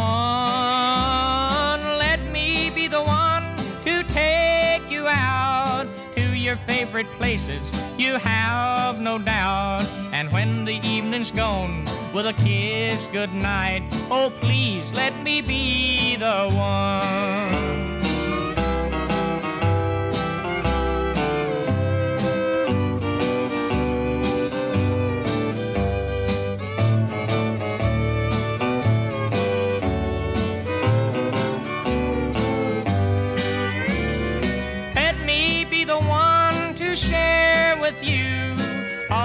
[1.99, 7.61] Let me be the one to take you out to your favorite places.
[7.97, 9.83] You have no doubt.
[10.13, 11.83] And when the evening's gone,
[12.13, 17.98] with a kiss goodnight, oh please let me be the one.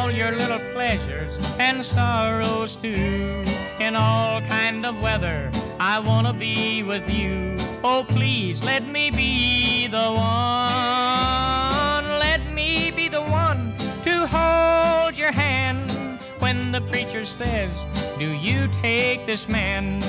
[0.05, 3.43] All your little pleasures and sorrows too.
[3.81, 5.51] In all kind of weather,
[5.81, 7.56] I wanna be with you.
[7.82, 12.05] Oh, please let me be the one.
[12.26, 13.72] Let me be the one
[14.05, 15.90] to hold your hand
[16.39, 17.72] when the preacher says,
[18.18, 20.02] Do you take this man?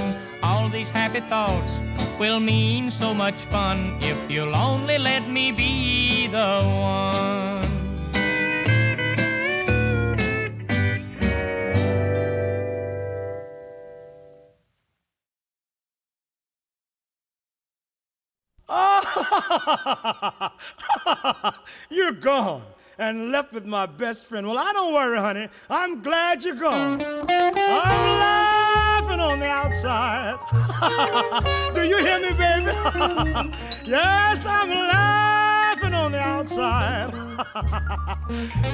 [0.44, 1.72] All these happy thoughts
[2.20, 7.55] will mean so much fun if you'll only let me be the one.
[21.90, 22.64] You're gone
[22.98, 24.48] and left with my best friend.
[24.48, 25.50] Well, I don't worry, honey.
[25.70, 27.02] I'm glad you're gone.
[27.02, 30.38] I'm laughing on the outside.
[31.74, 32.72] Do you hear me, baby?
[33.86, 37.12] yes, I'm laughing on the outside.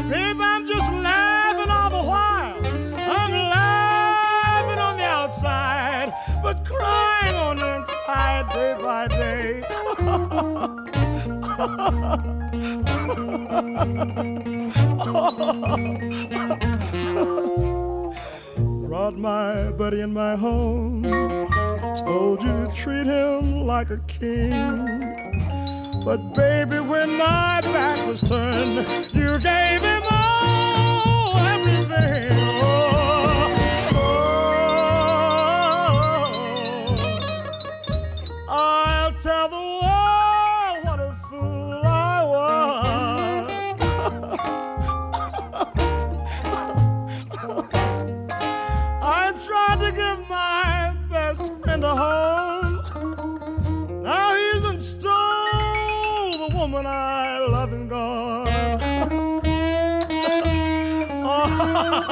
[0.10, 2.66] baby, I'm just laughing all the while.
[2.96, 7.21] I'm laughing on the outside, but crying
[7.58, 9.64] the inside day by day.
[18.88, 21.04] Brought my buddy in my home,
[21.96, 25.02] told you to treat him like a king.
[26.04, 32.31] But baby, when my back was turned, you gave him all everything.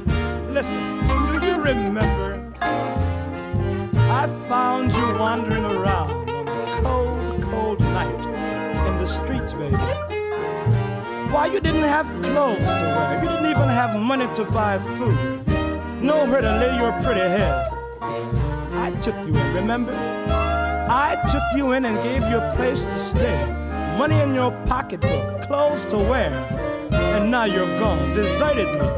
[0.50, 2.52] Listen, do you remember?
[2.60, 8.26] I found you wandering around on a cold, cold night
[8.88, 9.76] in the streets, baby.
[11.30, 13.22] Why you didn't have clothes to wear?
[13.22, 15.46] You didn't even have money to buy food.
[16.02, 17.68] Nowhere to lay your pretty head.
[18.00, 19.92] I took you in, remember?
[20.92, 23.46] I took you in and gave you a place to stay.
[23.96, 26.32] Money in your pocketbook, clothes to wear.
[26.90, 28.88] And now you're gone, deserted me.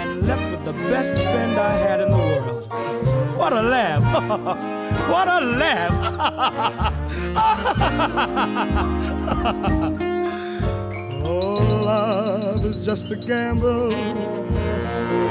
[0.00, 2.68] And left with the best friend I had in the world.
[3.36, 4.02] What a laugh!
[5.08, 5.92] what a laugh!
[11.24, 13.94] oh, love is just a gamble.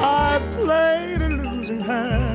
[0.02, 2.31] I played a losing hand.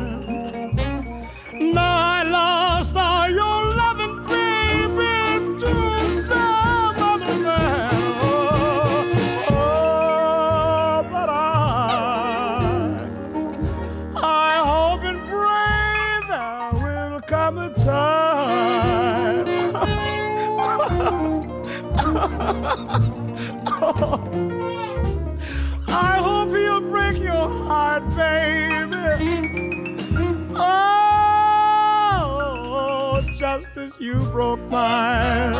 [34.07, 35.53] You broke mine.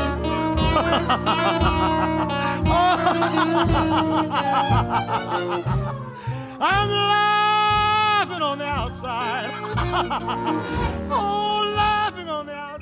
[6.61, 9.51] I'm laughing on the outside.
[11.11, 12.76] oh, laughing on the outside.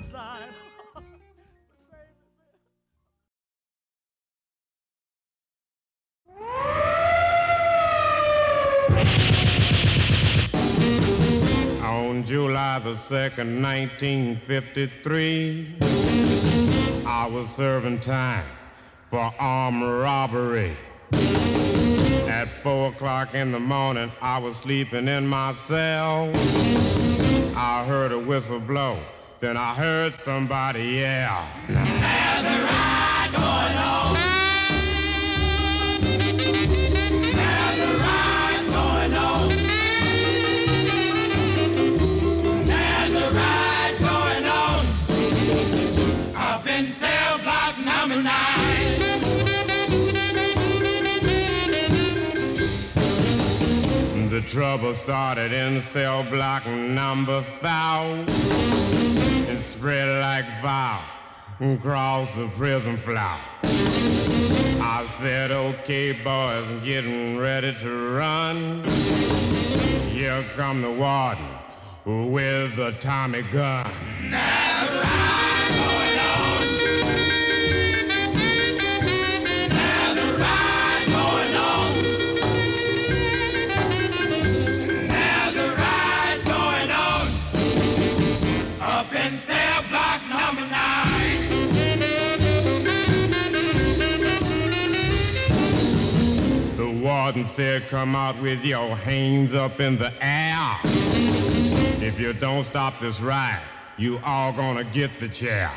[12.25, 15.77] On July the 2nd, 1953,
[17.05, 18.47] I was serving time
[19.11, 20.75] for armed robbery.
[22.27, 26.33] At 4 o'clock in the morning, I was sleeping in my cell.
[27.55, 29.03] I heard a whistle blow,
[29.41, 31.45] then I heard somebody yell.
[31.69, 34.14] There's a ride going on.
[54.55, 58.25] Trouble started in cell block number five.
[59.49, 61.03] It spread like fire
[61.61, 63.37] across the prison floor.
[63.65, 68.85] I said, okay, boys, getting ready to run.
[70.11, 71.49] Here come the warden
[72.05, 73.91] with the Tommy gun.
[74.31, 75.34] There's
[97.33, 100.79] The said, Come out with your hands up in the air.
[102.07, 103.63] If you don't stop this ride,
[103.97, 105.73] you all gonna get the chair.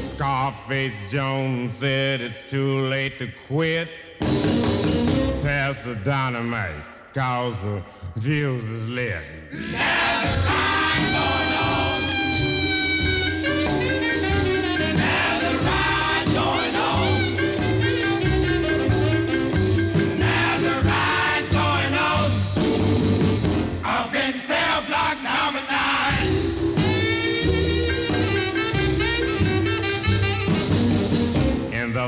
[0.00, 3.88] Scarface Jones said it's too late to quit.
[5.42, 7.82] Pass the dynamite, cause the
[8.20, 9.24] fuse is lit.
[9.50, 11.43] There's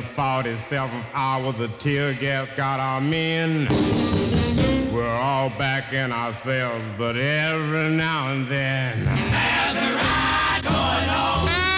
[0.01, 3.67] the 47th hour, the tear gas got our men.
[4.93, 9.05] We're all back in our cells, but every now and then.
[9.05, 11.76] There's a ride going on.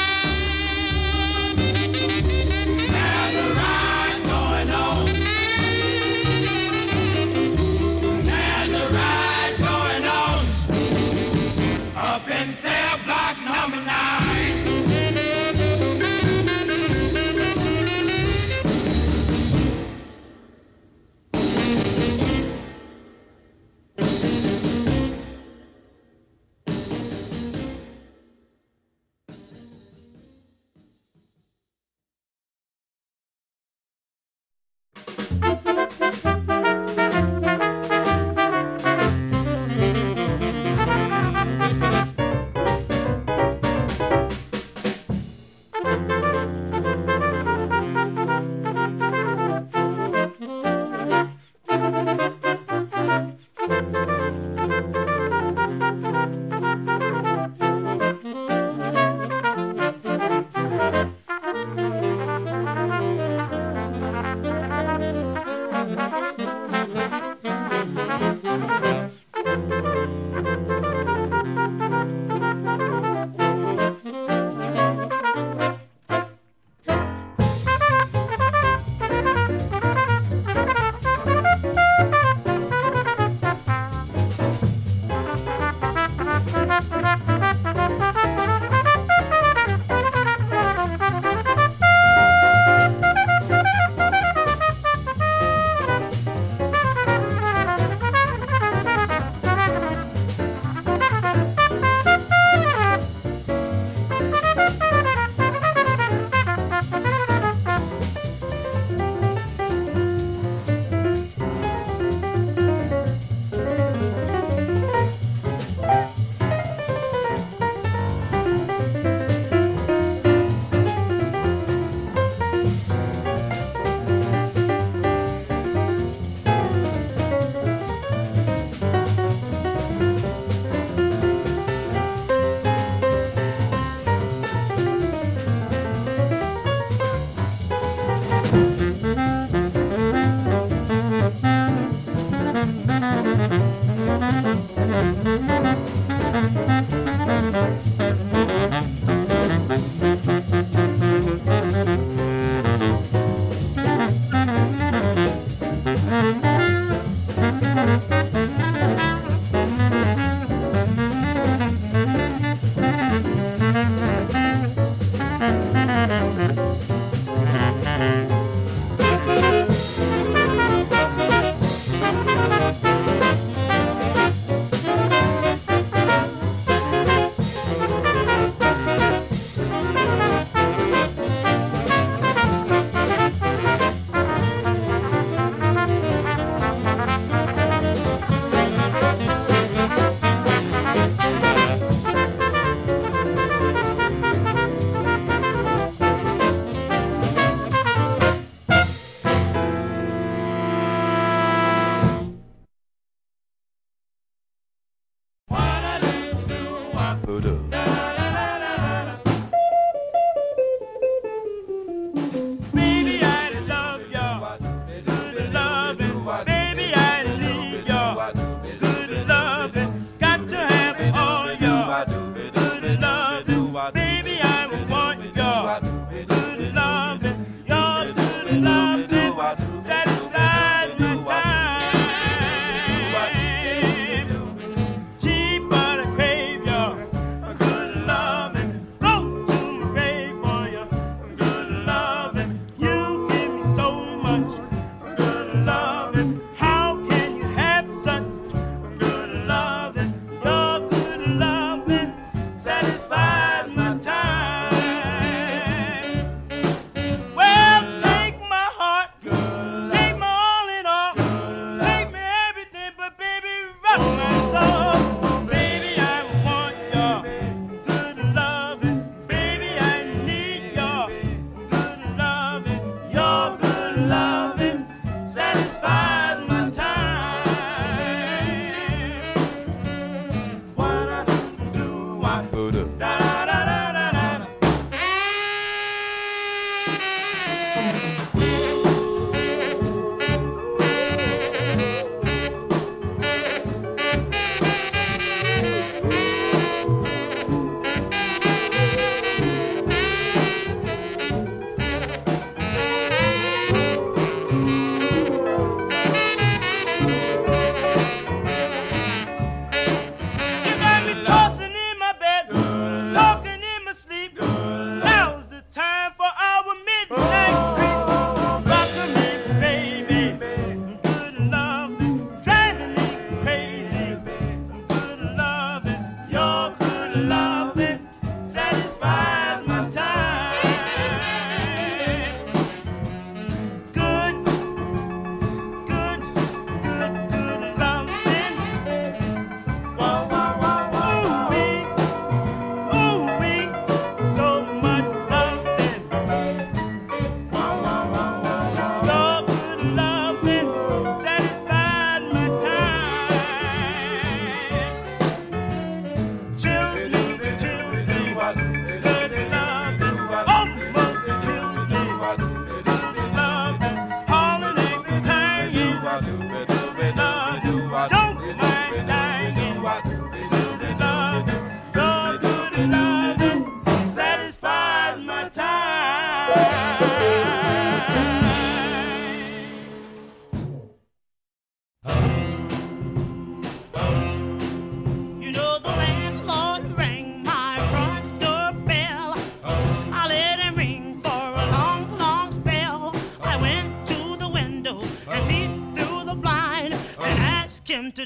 [207.28, 207.97] Poodoo.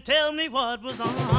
[0.00, 1.31] Tell me what was on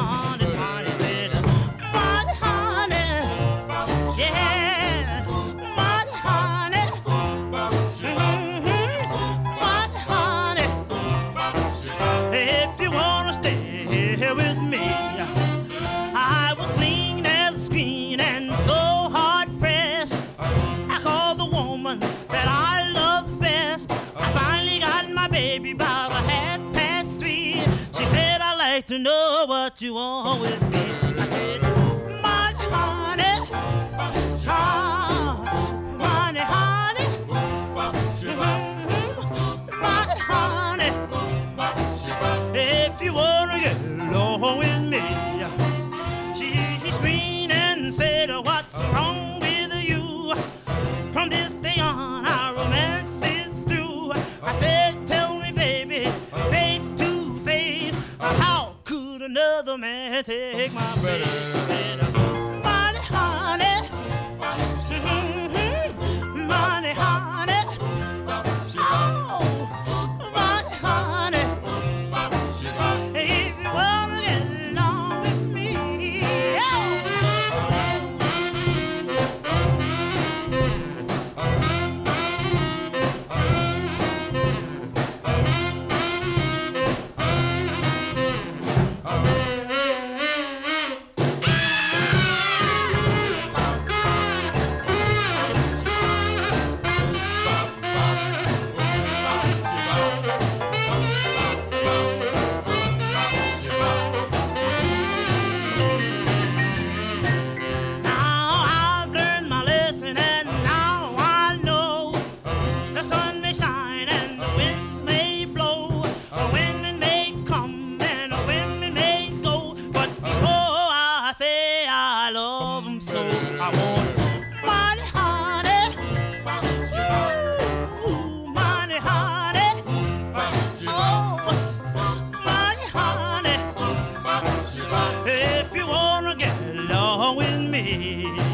[137.74, 138.53] me,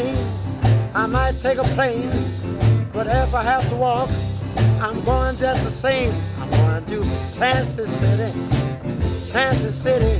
[0.00, 0.16] train,
[0.94, 2.10] I might take a plane,
[2.92, 4.10] but if I have to walk,
[4.80, 6.12] I'm going just the same.
[6.40, 7.08] I'm going to
[7.38, 8.32] Kansas City,
[9.32, 10.15] Kansas City.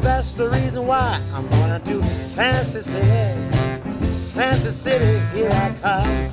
[0.00, 2.00] And that's the reason why I'm going to
[2.34, 4.32] Kansas City.
[4.32, 6.30] Kansas City, here I come.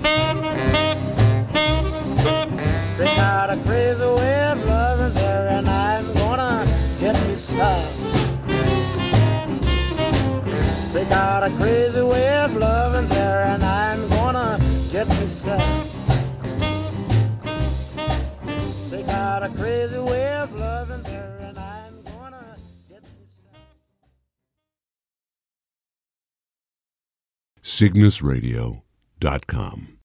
[2.98, 6.66] They got a crazy way of loving there, and I'm gonna
[7.02, 7.84] get me some.
[10.94, 14.60] They got a crazy way of loving there, and I'm gonna
[14.94, 15.87] get me some.
[27.78, 29.97] cygnusradio.com.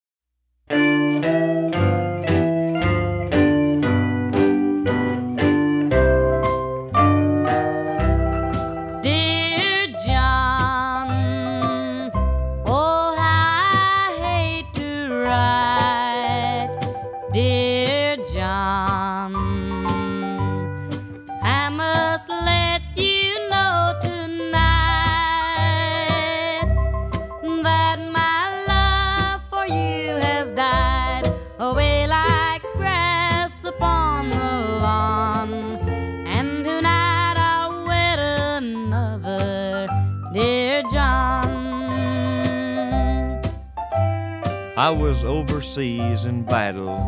[45.25, 46.99] overseas in battle.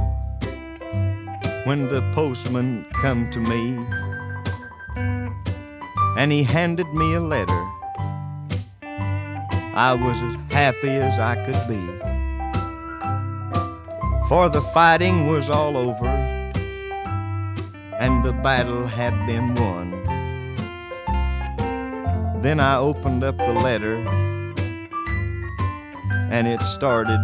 [1.64, 3.78] When the postman come to me,
[6.18, 7.62] and he handed me a letter,
[9.74, 11.84] I was as happy as I could be.
[14.28, 16.08] For the fighting was all over,
[18.00, 19.90] and the battle had been won.
[22.42, 23.96] Then I opened up the letter
[26.30, 27.20] and it started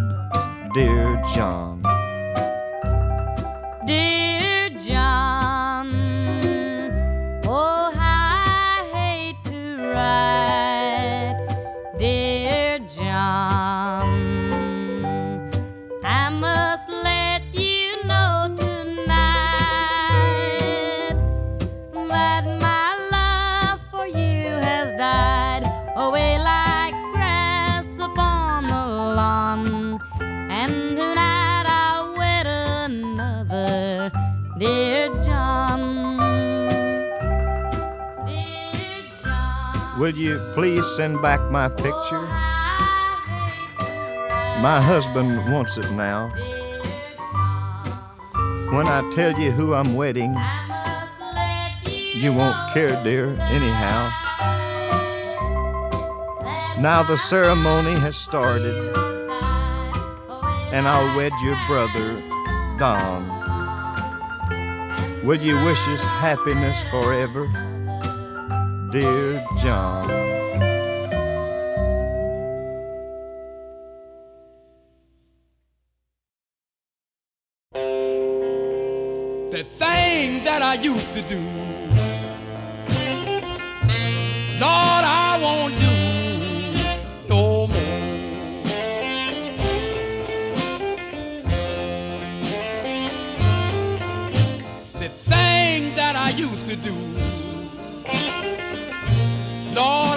[0.73, 1.81] dear John.
[3.85, 4.20] Dear
[40.11, 42.23] Will you please send back my picture?
[44.59, 46.27] My husband wants it now.
[48.75, 50.35] When I tell you who I'm wedding,
[52.13, 54.11] you won't care, dear, anyhow.
[56.77, 58.93] Now the ceremony has started,
[60.73, 62.21] and I'll wed your brother,
[62.77, 63.29] Don.
[65.23, 67.47] Will you wish us happiness forever,
[68.91, 70.21] dear John?
[79.51, 81.39] the things that I used to do.
[84.59, 85.95] Lord, I won't do
[87.29, 87.77] no more.
[94.99, 97.10] The things that I used to do.
[99.81, 100.10] Lord,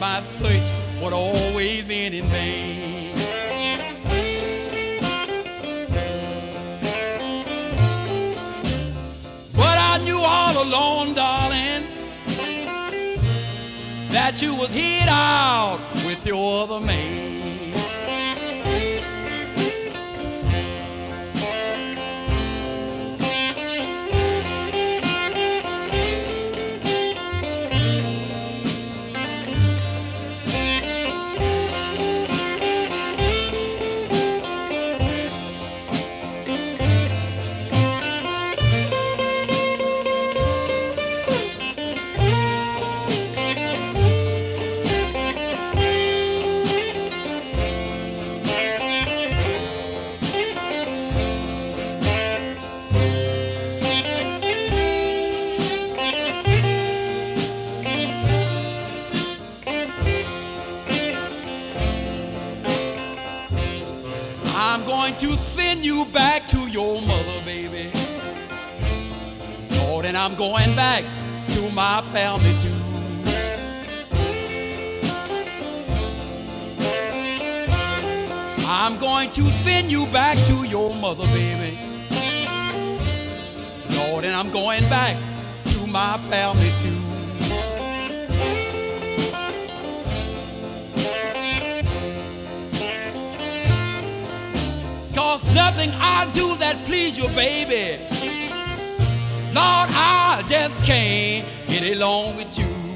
[0.00, 0.72] my search
[1.02, 3.14] would always end in vain.
[9.54, 11.84] But I knew all along, darling,
[14.08, 17.09] that you was hid out with your other man.
[65.70, 67.92] Send you back to your mother, baby.
[69.78, 71.04] Lord, and I'm going back
[71.50, 72.80] to my family too.
[78.66, 81.78] I'm going to send you back to your mother, baby.
[83.90, 85.16] Lord, and I'm going back
[85.66, 87.09] to my family too.
[95.30, 98.02] Cause nothing I do that please you, baby.
[99.54, 102.89] Lord, I just can't get along with you.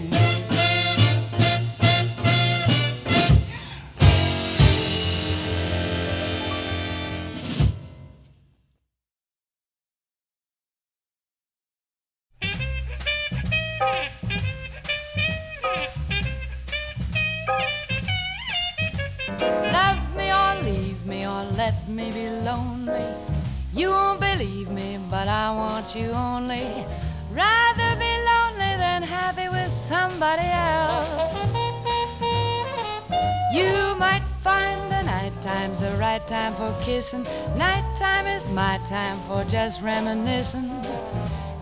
[36.95, 37.27] Kissing.
[37.57, 40.71] Nighttime is my time for just reminiscing.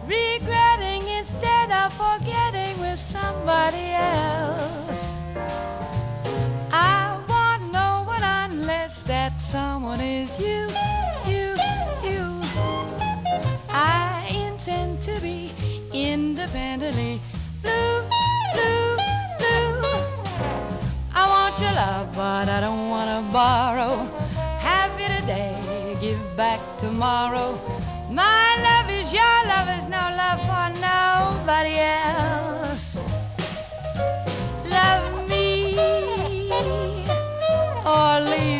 [0.06, 5.14] Regretting instead of forgetting with somebody else.
[6.70, 10.68] I want no one unless that someone is you,
[11.32, 11.48] you,
[12.08, 12.24] you.
[13.70, 15.50] I intend to be
[15.94, 17.20] independently
[17.62, 17.96] blue,
[18.54, 18.96] blue,
[19.40, 19.80] blue.
[21.20, 24.11] I want your love, but I don't want to borrow.
[26.42, 27.50] Back tomorrow.
[28.10, 32.84] My love is your love, is no love for nobody else.
[34.76, 35.46] Love me
[37.94, 38.51] or leave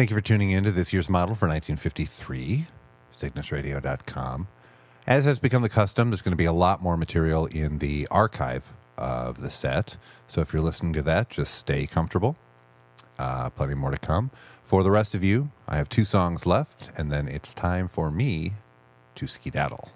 [0.00, 2.66] Thank you for tuning in to this year's model for 1953,
[3.14, 4.48] CygnusRadio.com.
[5.06, 8.08] As has become the custom, there's going to be a lot more material in the
[8.10, 9.98] archive of the set.
[10.26, 12.38] So if you're listening to that, just stay comfortable.
[13.18, 14.30] Uh, plenty more to come.
[14.62, 18.10] For the rest of you, I have two songs left, and then it's time for
[18.10, 18.54] me
[19.16, 19.90] to skedaddle.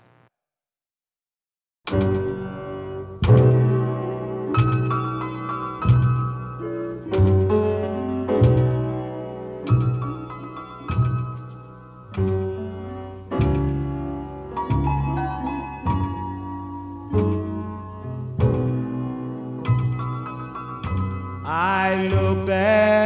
[22.55, 23.04] that.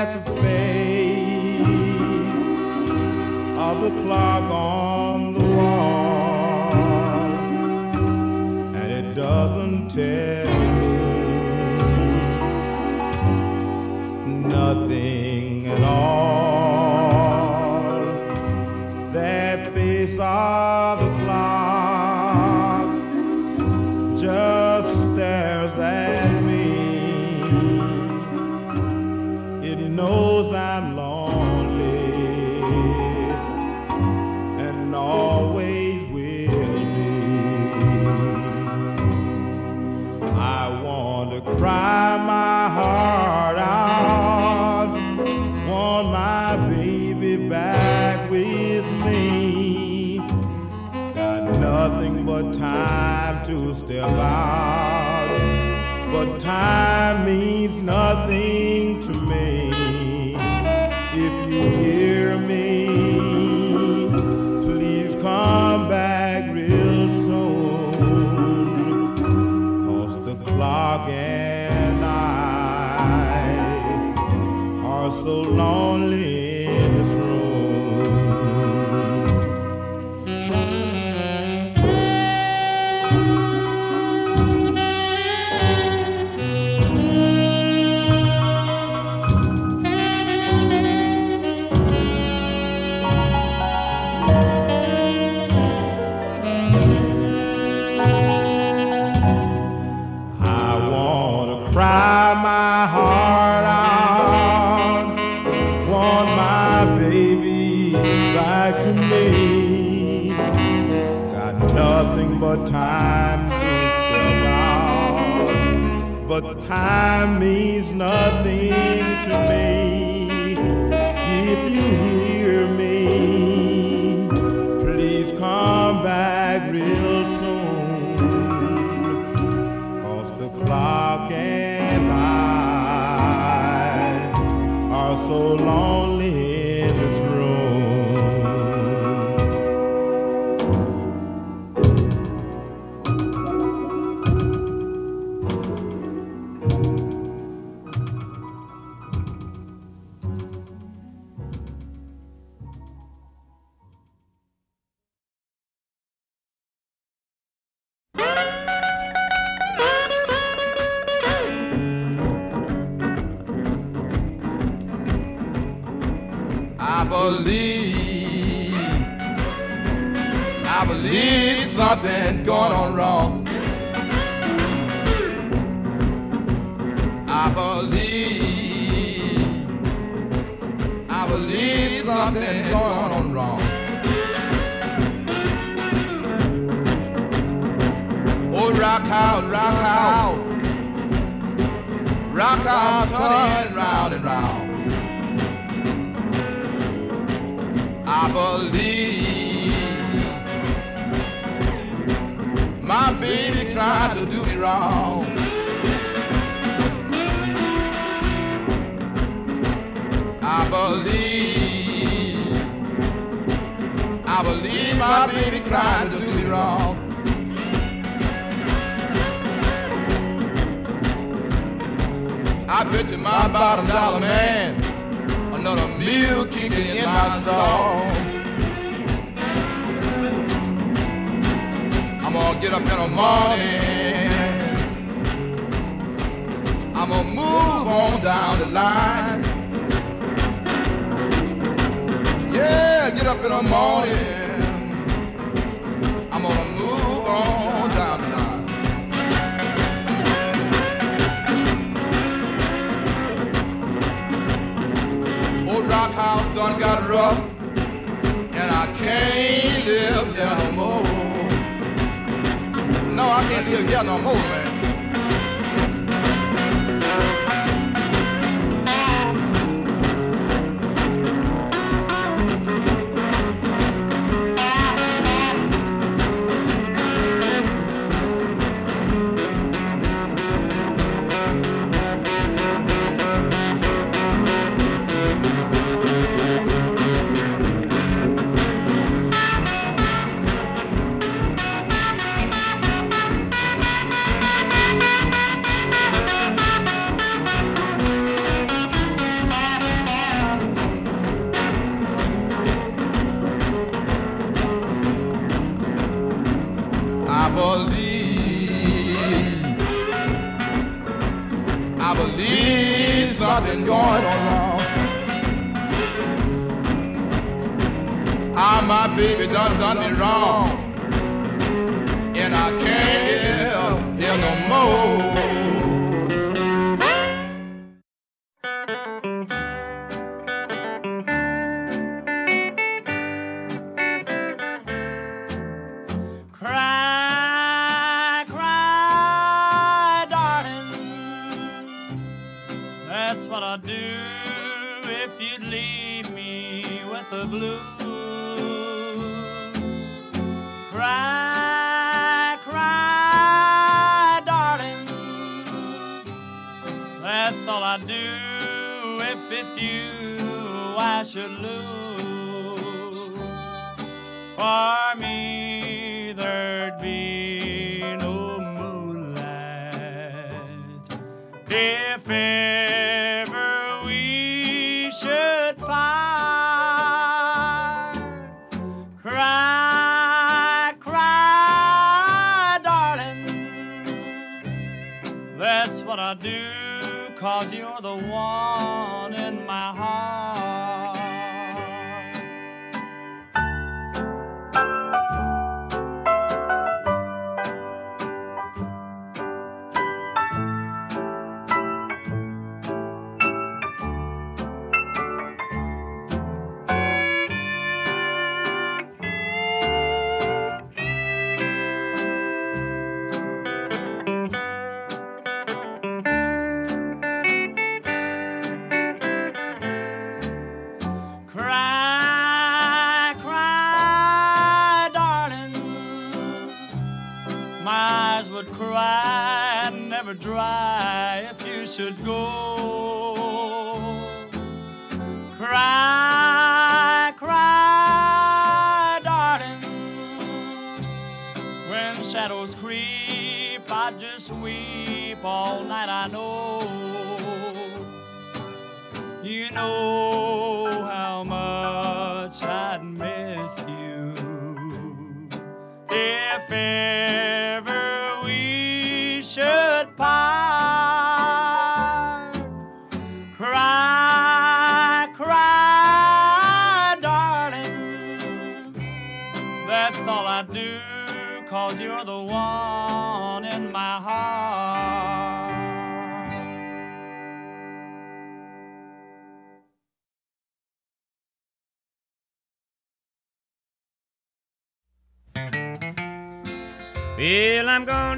[135.55, 135.98] long.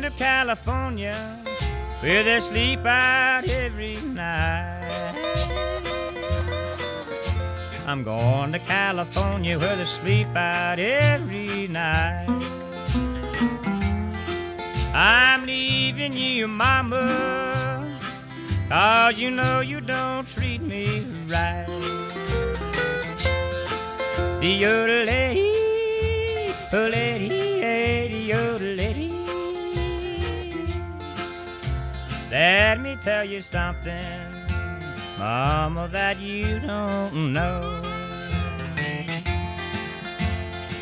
[0.00, 1.36] Well, to California
[2.00, 5.36] where they sleep out every night.
[7.86, 12.28] I'm going to California where they sleep out every night.
[14.94, 17.84] I'm leaving you, mama,
[18.70, 21.66] cause you know you don't treat me right.
[24.40, 25.34] The yodelay,
[26.72, 27.28] lady,
[27.60, 29.09] the
[32.30, 34.04] Let me tell you something,
[35.18, 37.82] mama, that you don't know.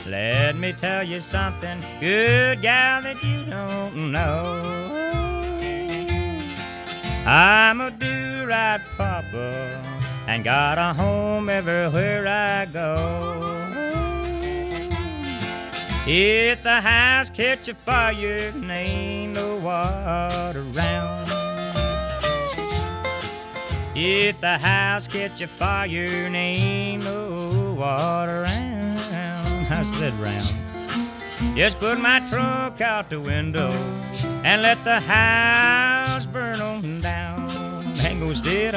[0.06, 4.62] Let me tell you something, good gal, that you don't know.
[7.26, 9.82] I'm a do-right papa
[10.28, 13.64] and got a home everywhere I go.
[16.06, 21.17] If the house catch a fire ain't no water around.
[24.00, 31.56] If the house catch a fire and ain't no water around, I said round.
[31.56, 33.72] Just put my trunk out the window
[34.44, 37.48] and let the house burn on down.
[38.20, 38.76] Gonna stay at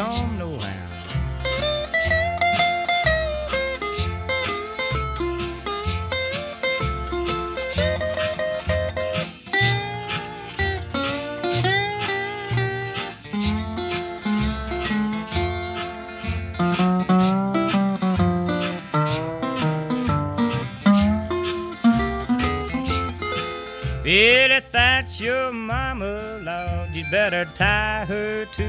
[24.11, 28.67] Billy, if that's your mama, Lord, you better tie her to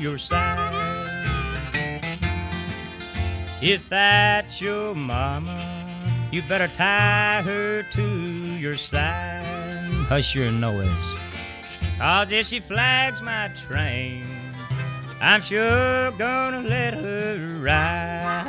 [0.00, 0.72] your side.
[3.60, 5.60] If that's your mama,
[6.32, 8.08] you better tie her to
[8.56, 9.44] your side.
[10.08, 10.88] Hush your noise.
[11.98, 14.24] Cause if she flags my train,
[15.20, 18.46] I'm sure gonna let her ride.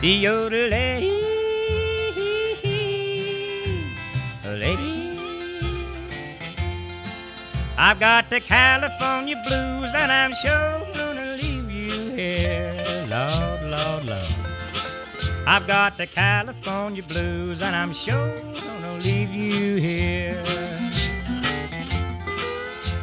[0.00, 1.13] The lady, lady.
[7.76, 14.34] I've got the California blues, and I'm sure gonna leave you here, Lord, Lord, Lord.
[15.46, 20.40] I've got the California blues, and I'm sure gonna leave you here.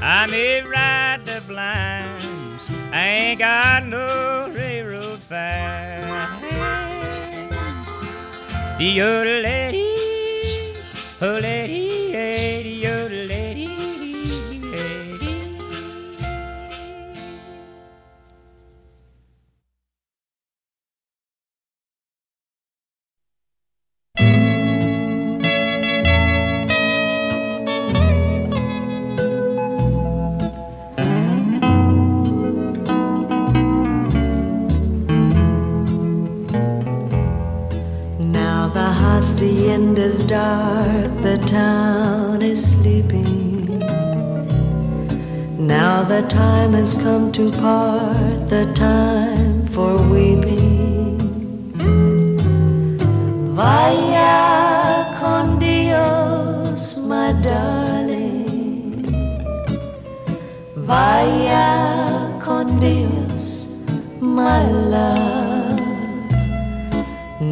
[0.01, 6.07] I may ride the blinds, I ain't got no railroad fare.
[8.79, 9.93] The other lady,
[11.21, 11.90] oh lady,
[39.71, 43.79] hacienda's dark, the town is sleeping.
[45.57, 51.17] Now the time has come to part, the time for weeping.
[53.55, 59.05] Vaya con Dios, my darling.
[60.75, 63.67] Vaya con Dios,
[64.19, 65.80] my love.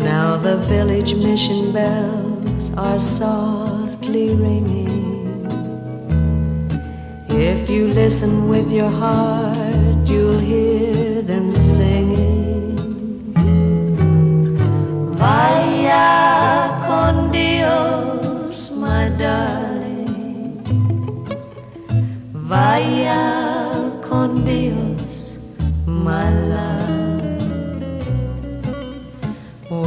[0.04, 5.46] Now the village mission bells are softly ringing.
[7.28, 12.76] If you listen with your heart, you'll hear them singing.
[15.18, 20.64] Vaya con Dios, my darling.
[22.34, 25.40] Vaya con Dios,
[25.86, 27.09] my love.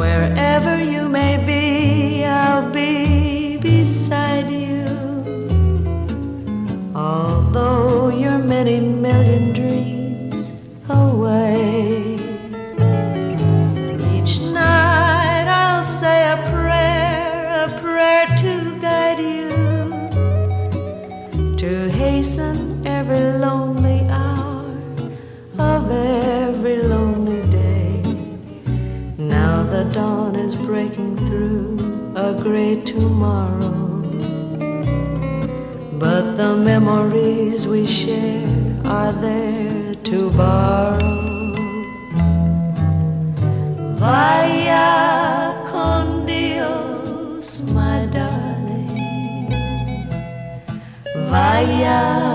[0.02, 4.84] Wherever you may be, I'll be beside you.
[6.92, 9.51] Although you're many million
[32.42, 34.02] great tomorrow.
[35.92, 38.50] But the memories we share
[38.84, 40.98] are there to borrow.
[43.94, 48.90] Vaya con Dios, my darling.
[51.30, 52.31] Vaya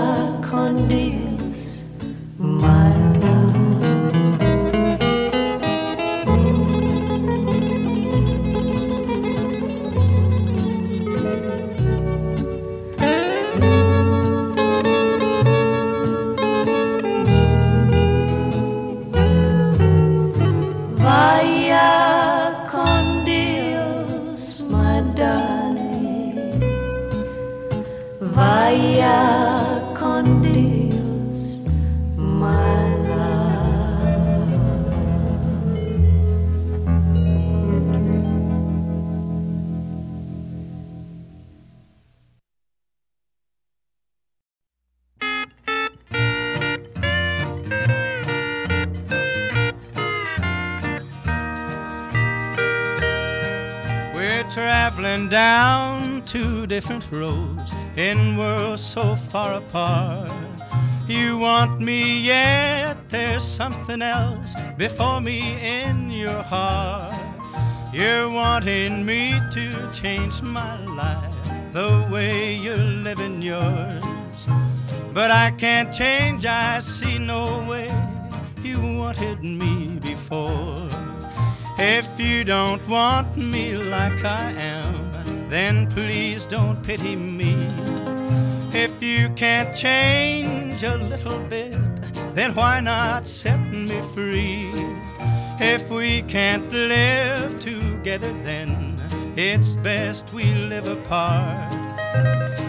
[57.10, 60.30] roads in worlds so far apart.
[61.06, 67.14] You want me, yet there's something else before me in your heart.
[67.92, 71.34] You're wanting me to change my life
[71.72, 74.04] the way you're living yours.
[75.14, 77.90] But I can't change, I see no way
[78.62, 80.88] you wanted me before.
[81.78, 85.07] If you don't want me like I am,
[85.48, 87.70] then please don't pity me.
[88.72, 91.76] If you can't change a little bit,
[92.34, 94.70] then why not set me free?
[95.60, 98.96] If we can't live together, then
[99.36, 101.72] it's best we live apart.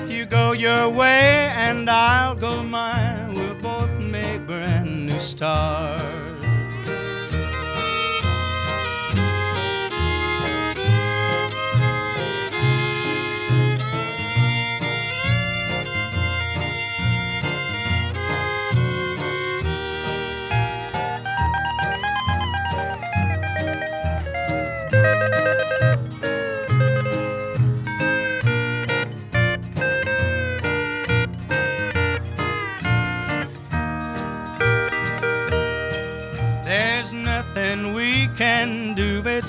[0.10, 3.36] You go your way and I'll go mine.
[3.36, 6.29] We'll both make brand new stars.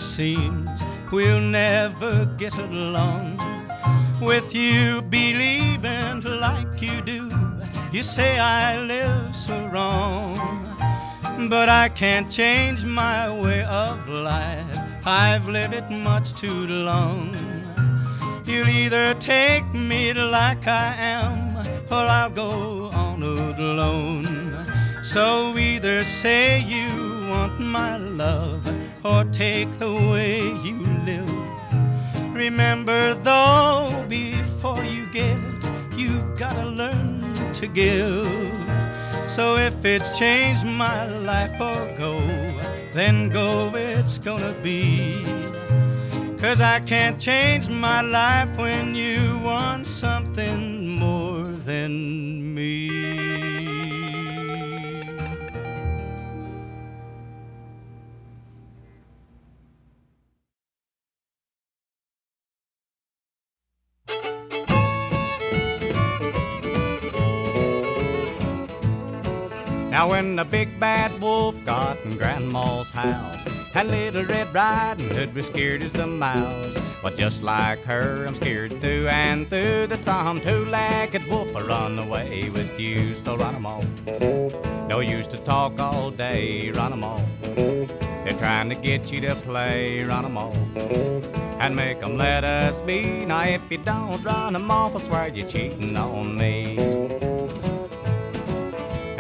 [0.01, 0.71] Seems.
[1.13, 3.39] We'll never get along.
[4.21, 7.31] With you believing like you do,
[7.93, 10.37] you say I live so wrong.
[11.49, 14.80] But I can't change my way of life.
[15.05, 17.35] I've lived it much too long.
[18.45, 21.57] You'll either take me like I am,
[21.91, 24.27] or I'll go on alone.
[25.03, 26.89] So either say you
[27.31, 28.67] want my love,
[29.05, 32.35] or take the way you live.
[32.35, 35.39] Remember though, before you get,
[35.97, 38.29] you've gotta learn to give.
[39.29, 42.19] So if it's changed my life or go,
[42.93, 45.25] then go it's gonna be.
[46.39, 53.00] Cause I can't change my life when you want something more than me.
[69.91, 73.45] Now when the big bad wolf got in Grandma's house,
[73.75, 76.81] and Little Red Riding Hood was scared as a mouse.
[77.03, 81.99] Well, just like her, I'm scared through and through that some two-legged wolf will run
[81.99, 83.17] away with you.
[83.17, 83.85] So run 'em off.
[84.89, 86.71] No use to talk all day.
[86.71, 87.25] Run 'em off.
[87.57, 90.05] They're trying to get you to play.
[90.05, 90.57] Run 'em off.
[91.59, 93.25] And make 'em let us be.
[93.27, 97.30] Now if you don't run 'em off, I swear you're cheating on me.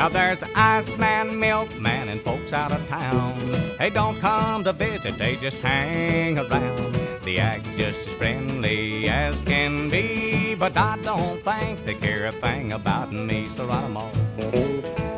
[0.00, 3.38] Now there's an Iceman, milkman, and folks out of town.
[3.78, 6.94] They don't come to visit, they just hang around.
[7.20, 12.32] They act just as friendly as can be, but I don't think they care a
[12.32, 13.44] thing about me.
[13.44, 14.16] So run 'em off.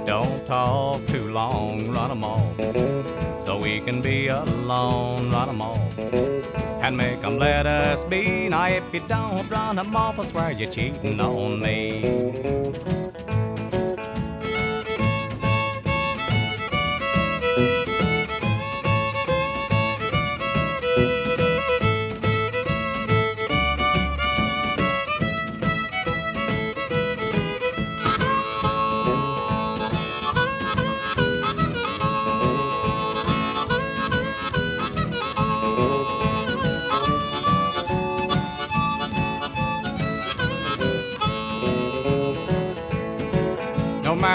[0.05, 2.43] Don't talk too long, run 'em off.
[3.41, 5.97] So we can be alone, run 'em off.
[6.83, 8.49] And make 'em let us be.
[8.49, 12.73] Now if you don't run 'em off, I swear you're cheating on me.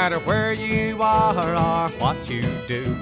[0.09, 2.95] Matter where you are or what you do,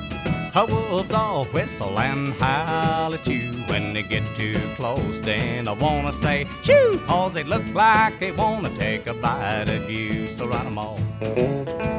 [0.56, 3.52] a wolves all whistle and howl at you.
[3.68, 8.32] When they get too close, then I wanna say, shoo, cause they look like they
[8.32, 10.26] wanna take a bite of you.
[10.26, 11.00] So run 'em off.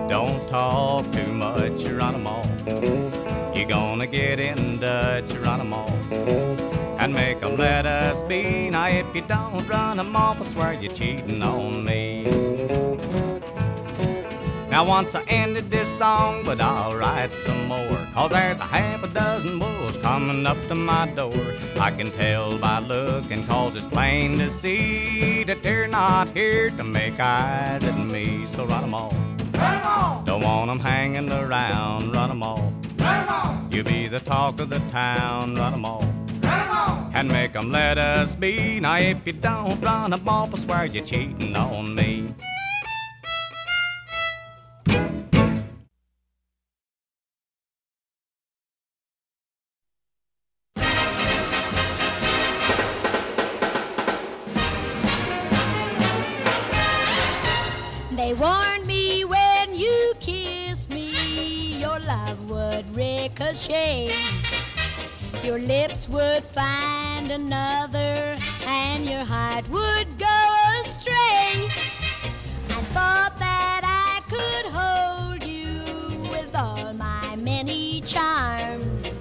[0.08, 2.50] Don't talk too much, run 'em off.
[3.54, 5.94] You're gonna get in Dutch, run 'em off.
[6.98, 8.70] And make 'em let us be.
[8.70, 12.55] Now if you don't run 'em off, I swear you're cheating on me.
[14.76, 17.98] Now once I ended this song, but I'll write some more.
[18.12, 21.54] Cause there's a half a dozen wolves coming up to my door.
[21.80, 26.84] I can tell by looking, cause it's plain to see that they're not here to
[26.84, 28.44] make eyes at me.
[28.44, 29.14] So run 'em off.
[29.54, 30.22] Run 'em all.
[30.26, 32.70] Don't want want 'em hanging around, run 'em off.
[32.98, 33.58] Run 'em all.
[33.70, 36.04] You be the talk of the town, run 'em off.
[36.42, 36.98] Run 'em off!
[37.14, 38.78] And make 'em let us be.
[38.80, 42.34] Now if you don't run run 'em off, I swear you're cheating on me.
[65.44, 68.36] Your lips would find another,
[68.66, 70.38] and your heart would go
[70.84, 71.68] astray.
[72.68, 75.80] I thought that I could hold you
[76.28, 79.14] with all my many charms.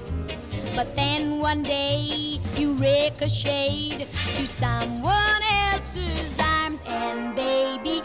[0.76, 6.81] But then one day you ricocheted to someone else's arms.
[6.88, 8.02] And baby,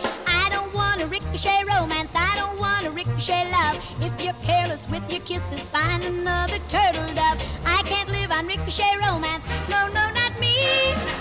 [1.00, 2.10] want a ricochet romance.
[2.14, 3.76] I don't want a ricochet love.
[4.02, 7.40] If you're careless with your kisses, find another turtle dove.
[7.64, 9.44] I can't live on ricochet romance.
[9.68, 10.56] No, no, not me.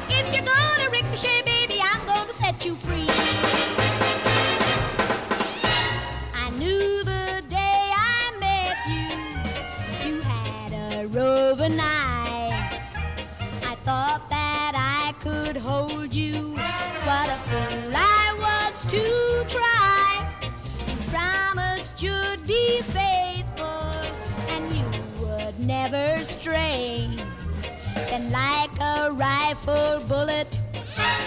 [0.09, 3.07] If you're gonna ricochet, baby, I'm gonna set you free.
[6.33, 12.81] I knew the day I met you, you had a roving eye.
[13.63, 16.55] I thought that I could hold you.
[17.05, 19.68] What a fool I was to try.
[25.69, 27.07] Never stray.
[28.09, 30.59] Then, like a rifle bullet,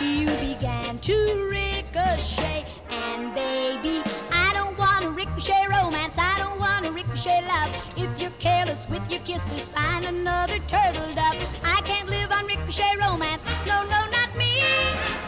[0.02, 1.16] you began to
[1.48, 2.66] ricochet.
[2.90, 6.14] And baby, I don't want a ricochet romance.
[6.19, 7.71] I don't want a ricochet love.
[7.96, 11.38] If you're careless with your kisses, find another turtle dove.
[11.62, 13.45] I can't live on ricochet romance.
[13.64, 14.54] No, no, not me.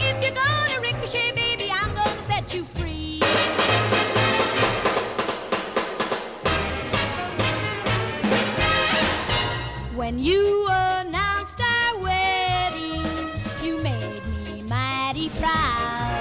[0.08, 2.93] If you're gonna ricochet, baby, I'm gonna set you free.
[10.04, 13.06] When you announced our wedding,
[13.62, 16.20] you made me mighty proud.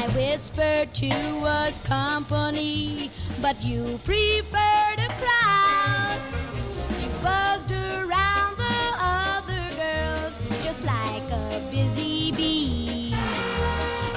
[0.00, 1.10] I whispered to
[1.42, 3.10] us company,
[3.42, 6.20] but you preferred a crowd.
[7.02, 13.12] You buzzed around the other girls just like a busy bee.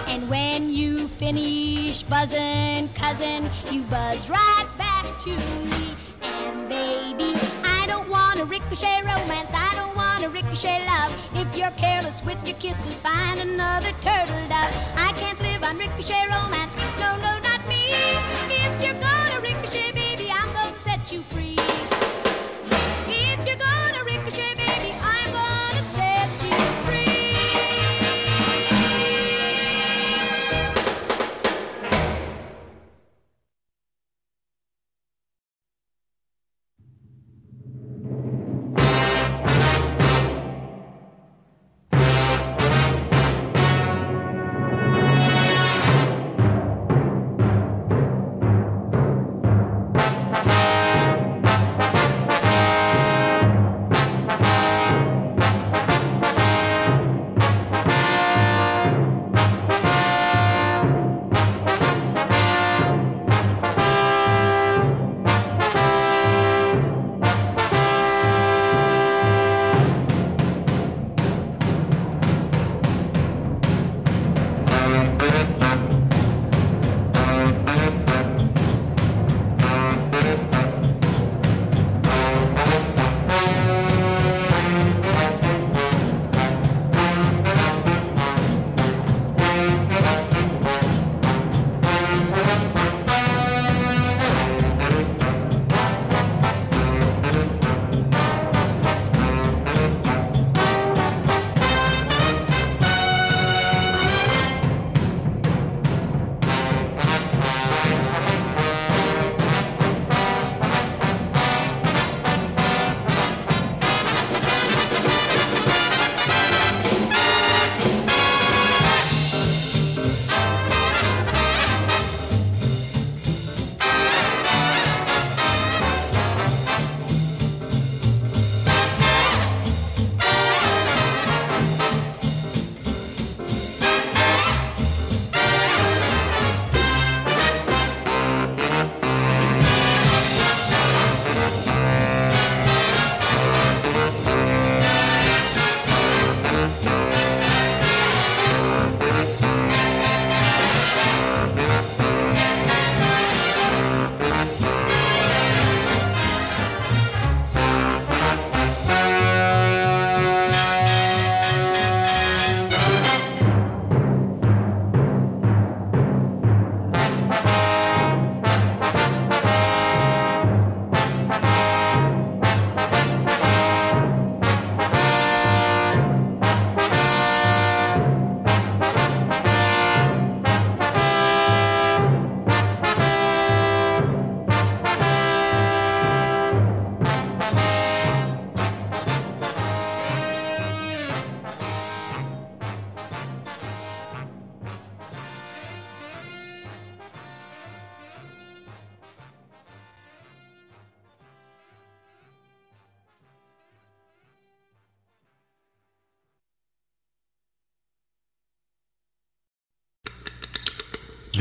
[0.06, 5.96] And when you finished buzzing, cousin, you buzzed right back to me.
[6.22, 7.34] And baby,
[7.64, 9.52] I don't want a ricochet romance.
[9.54, 11.12] I don't want a ricochet love.
[11.36, 14.74] If you're careless with your kisses, find another turtle dove.
[14.96, 16.74] I can't live on ricochet romance.
[17.02, 17.84] No, no, not me.
[18.48, 19.21] If you're gonna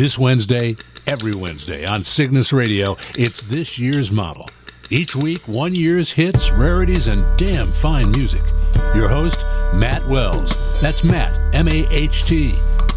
[0.01, 4.49] This Wednesday, every Wednesday on Cygnus Radio, it's this year's model.
[4.89, 8.41] Each week, one year's hits, rarities, and damn fine music.
[8.95, 10.57] Your host, Matt Wells.
[10.81, 12.55] That's Matt, M A H T.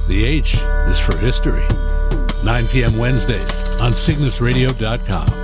[0.08, 0.56] The H
[0.88, 1.68] is for history.
[2.46, 2.98] 9 p.m.
[2.98, 5.43] Wednesdays on CygnusRadio.com.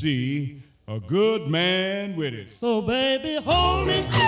[0.00, 2.48] see a good man with it.
[2.48, 4.19] So, baby, hold me.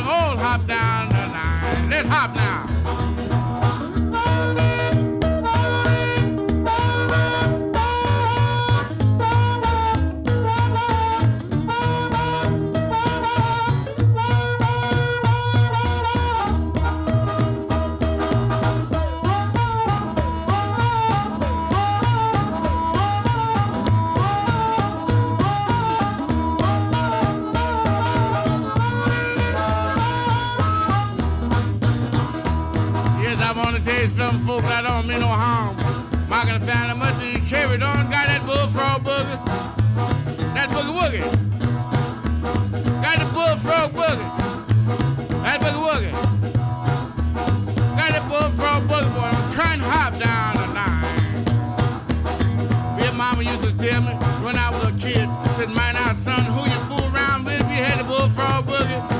[0.00, 1.90] all hop down the line.
[1.90, 2.75] Let's hop now.
[34.16, 35.76] some folk that don't mean no harm.
[36.26, 38.10] Mocking the family much he carried on.
[38.10, 39.44] Got that bullfrog boogie.
[40.54, 41.20] That boogie woogie.
[43.02, 44.28] Got the bullfrog boogie.
[45.44, 46.12] That boogie woogie.
[47.98, 49.20] Got the bullfrog boogie boy.
[49.20, 51.04] I'm trying hop down the line.
[52.98, 55.28] Your mama used to tell me when I was a kid.
[55.56, 57.60] Said, mind our son, who you fool around with?
[57.60, 59.15] You had the bullfrog boogie.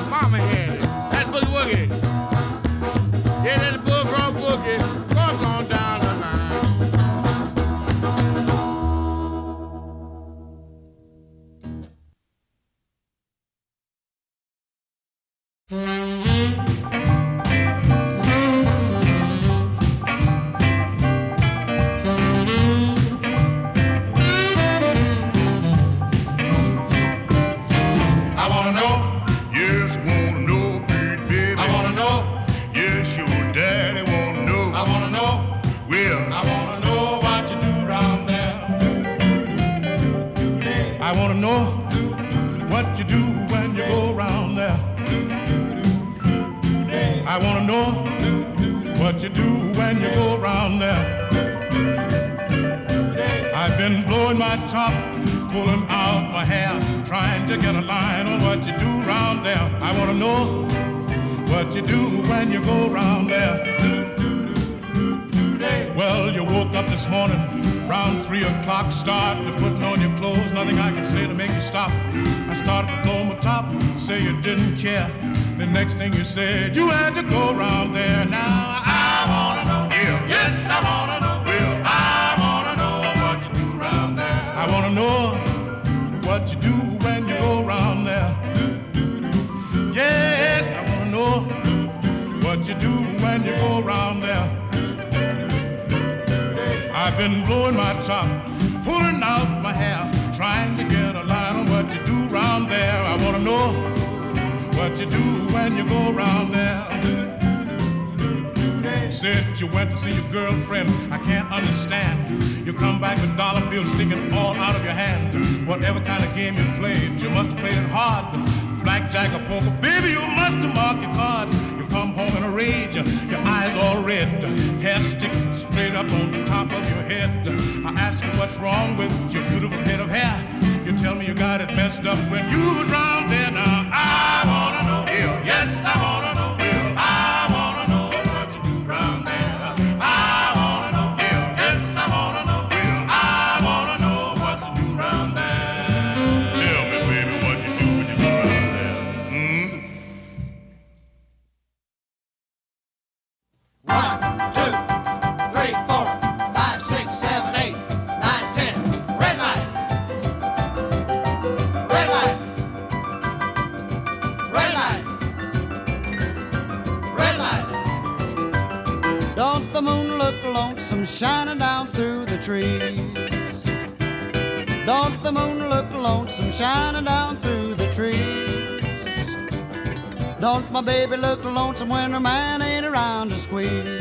[181.77, 183.96] lonesome when her man ain't around to squeeze.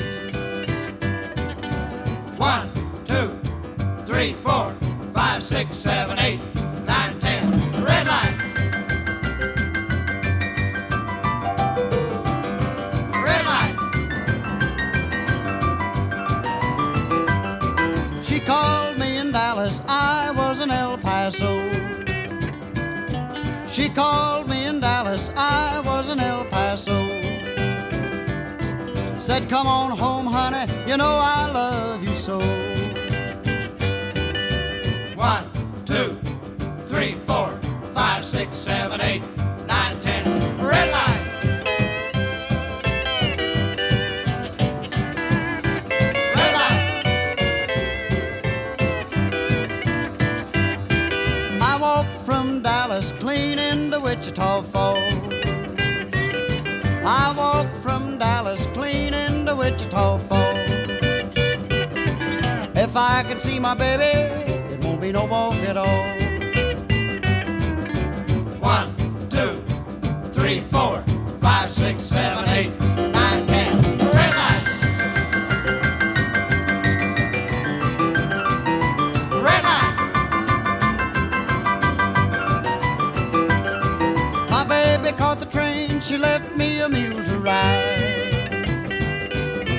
[86.90, 88.54] the mule ride.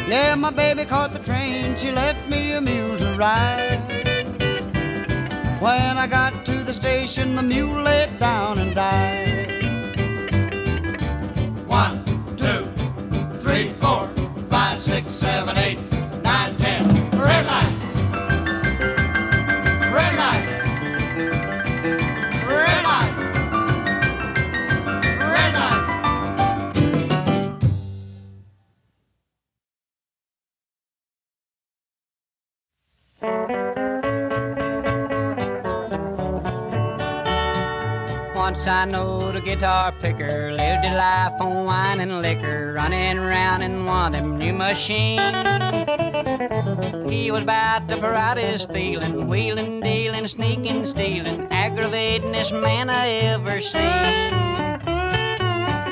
[0.08, 3.80] Yeah, my baby caught the train, she left me a mule to ride.
[5.60, 9.45] When I got to the station, the mule laid down and died.
[39.56, 44.36] Guitar picker lived his life on wine and liquor, running around in one of them
[44.38, 45.22] new machines.
[47.10, 53.08] He was about to out his feeling, wheeling, dealing, sneaking, stealing, aggravating this man I
[53.32, 53.86] ever seen.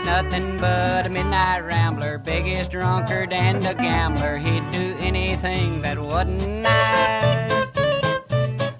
[0.04, 4.36] Nothing but a midnight rambler, biggest drunkard and a gambler.
[4.36, 7.70] He'd do anything that wasn't nice.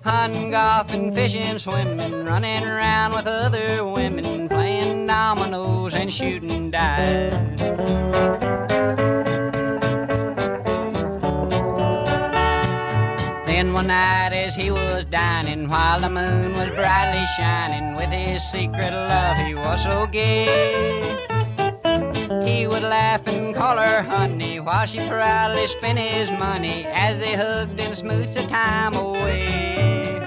[0.05, 4.49] Hunting, golfing, fishing, swimming, running around with other women,
[5.07, 7.33] dominoes and shooting dice.
[13.47, 18.43] Then one night as he was dining, while the moon was brightly shining, with his
[18.43, 21.17] secret love he was so gay.
[22.45, 27.35] He would laugh and call her honey, while she proudly spent his money as they
[27.35, 30.19] hugged and smoothed the time away.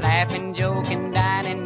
[0.00, 1.61] Laughing, joking, dining,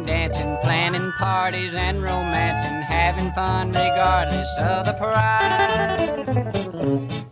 [1.17, 6.27] parties and romance and having fun regardless of the price.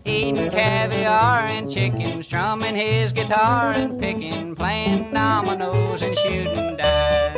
[0.05, 7.35] Eating caviar and chicken, strumming his guitar and picking, playing dominoes and shooting dice.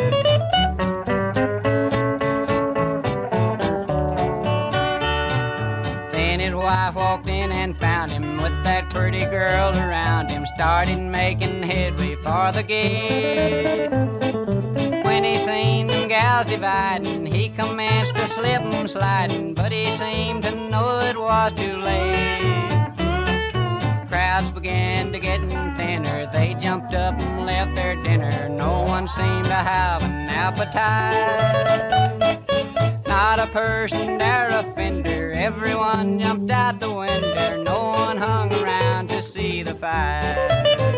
[6.14, 11.00] Then his wife walked in and found him with that pretty girl around him, started
[11.00, 14.17] making headway for the gate.
[15.18, 20.44] When he seen them gals dividing, he commenced to slip 'em sliding, but he seemed
[20.44, 22.92] to know it was too late.
[24.10, 25.40] Crowds began to get
[25.76, 28.48] thinner, they jumped up and left their dinner.
[28.48, 31.18] No one seemed to have an appetite.
[33.08, 37.64] Not a person dare offender, everyone jumped out the window.
[37.64, 40.97] No one hung around to see the fight.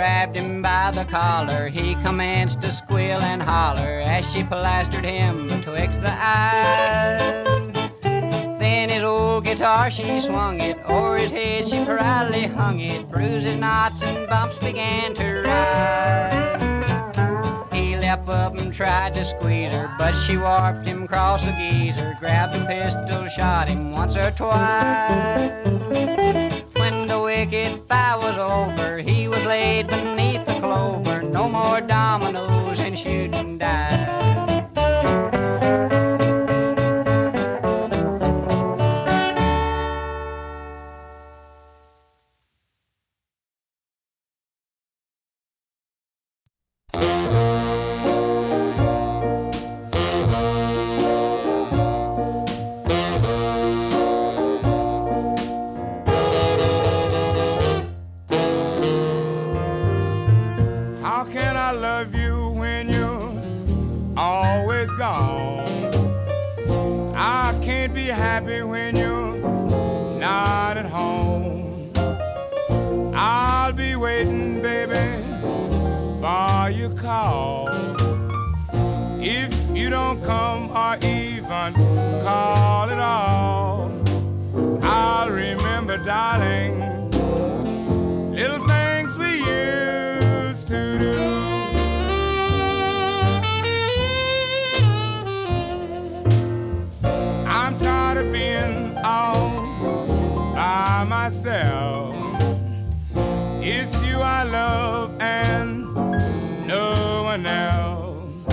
[0.00, 1.68] Grabbed him by the collar.
[1.68, 7.90] He commenced to squeal and holler as she plastered him betwixt the eyes.
[8.02, 11.68] Then his old guitar, she swung it o'er his head.
[11.68, 13.10] She proudly hung it.
[13.10, 16.62] Bruises, knots, and bumps began to rise.
[17.70, 22.16] He leapt up and tried to squeeze her, but she warped him across the geezer.
[22.18, 25.50] Grabbed a pistol, shot him once or twice.
[27.40, 31.22] The fight was over, he was laid beneath the clover.
[31.22, 34.09] No more dominoes and shooting dice.
[68.32, 69.34] Happy when you're
[70.20, 71.90] not at home.
[73.12, 75.06] I'll be waiting, baby,
[76.20, 77.68] for your call.
[79.20, 81.74] If you don't come or even
[82.22, 83.90] call at all,
[84.80, 86.72] I'll remember, darling,
[88.30, 91.39] little things we used to do.
[99.04, 99.66] All
[100.54, 102.14] by myself.
[103.62, 105.94] It's you I love and
[106.66, 108.46] no one else.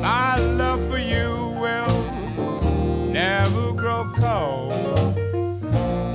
[0.00, 2.02] My love for you will
[3.10, 5.16] never grow cold.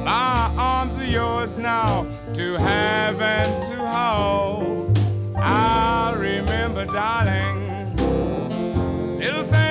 [0.05, 4.99] My arms are yours now to have and to hold.
[5.35, 7.95] I'll remember, darling,
[9.19, 9.64] little things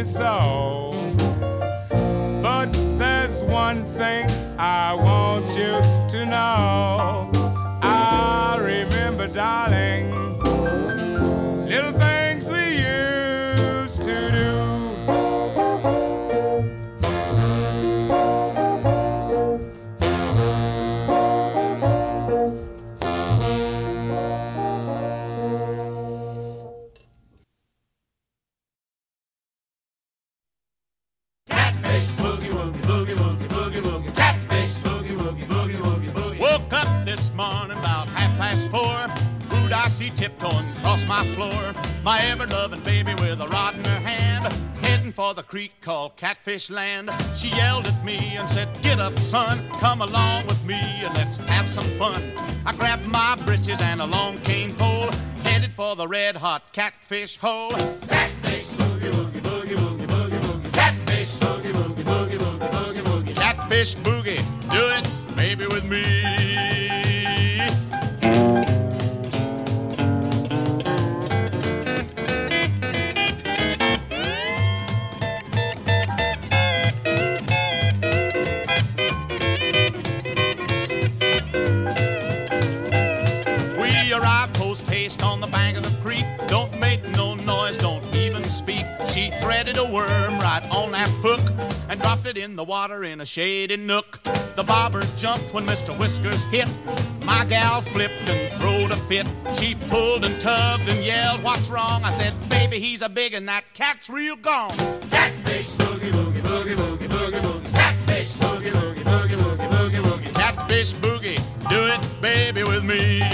[0.00, 0.92] me so.
[2.42, 4.26] But there's one thing
[4.58, 5.74] I want you
[6.12, 7.30] to know.
[7.82, 10.38] I remember, darling,
[11.68, 12.19] little things
[40.00, 41.74] Who'd tiptoeing across my floor?
[42.02, 44.50] My ever loving baby with a rod in her hand,
[44.82, 47.10] heading for the creek called Catfish Land.
[47.34, 51.36] She yelled at me and said, Get up, son, come along with me and let's
[51.36, 52.32] have some fun.
[52.64, 55.10] I grabbed my britches and a long cane pole,
[55.44, 57.72] headed for the red hot catfish hole.
[58.08, 60.72] Catfish boogie woogie boogie woogie boogie woogie.
[60.72, 63.36] Catfish boogie woogie boogie woogie boogie woogie.
[63.36, 66.20] Catfish boogie, do it, baby, with me.
[89.50, 91.40] Threaded a worm right on that hook
[91.88, 94.22] and dropped it in the water in a shady nook.
[94.54, 95.90] The bobber jumped when Mr.
[95.98, 96.68] Whiskers hit.
[97.24, 99.26] My gal flipped and throwed a fit.
[99.52, 102.04] She pulled and tugged and yelled, What's wrong?
[102.04, 104.78] I said, Baby, he's a big and that cat's real gone.
[105.10, 107.74] Catfish boogie woogie boogie woogie boogie woogie.
[107.74, 110.32] Catfish boogie woogie boogie woogie boogie woogie.
[110.32, 113.29] Catfish boogie, do it, baby, with me.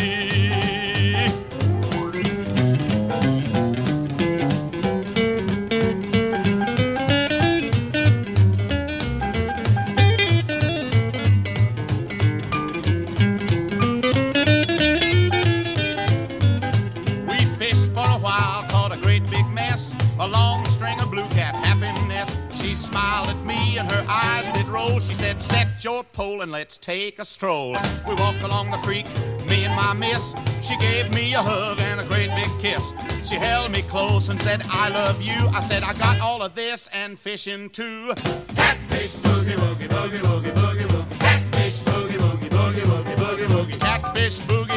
[25.07, 27.77] She said, Set your pole and let's take a stroll.
[28.09, 29.07] We walked along the creek,
[29.49, 30.35] me and my miss.
[30.61, 32.93] She gave me a hug and a great big kiss.
[33.23, 35.49] She held me close and said, I love you.
[35.55, 38.15] I said, I got all of this and fishing too.
[38.57, 41.21] Catfish boogie woogie boogie woogie boogie woogie.
[41.21, 43.79] Catfish boogie woogie boogie woogie boogie woogie.
[43.79, 44.76] Catfish boogie,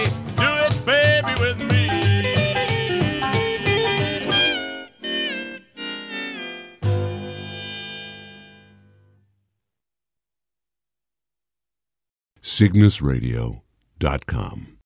[12.60, 14.78] CygnusRadio.com.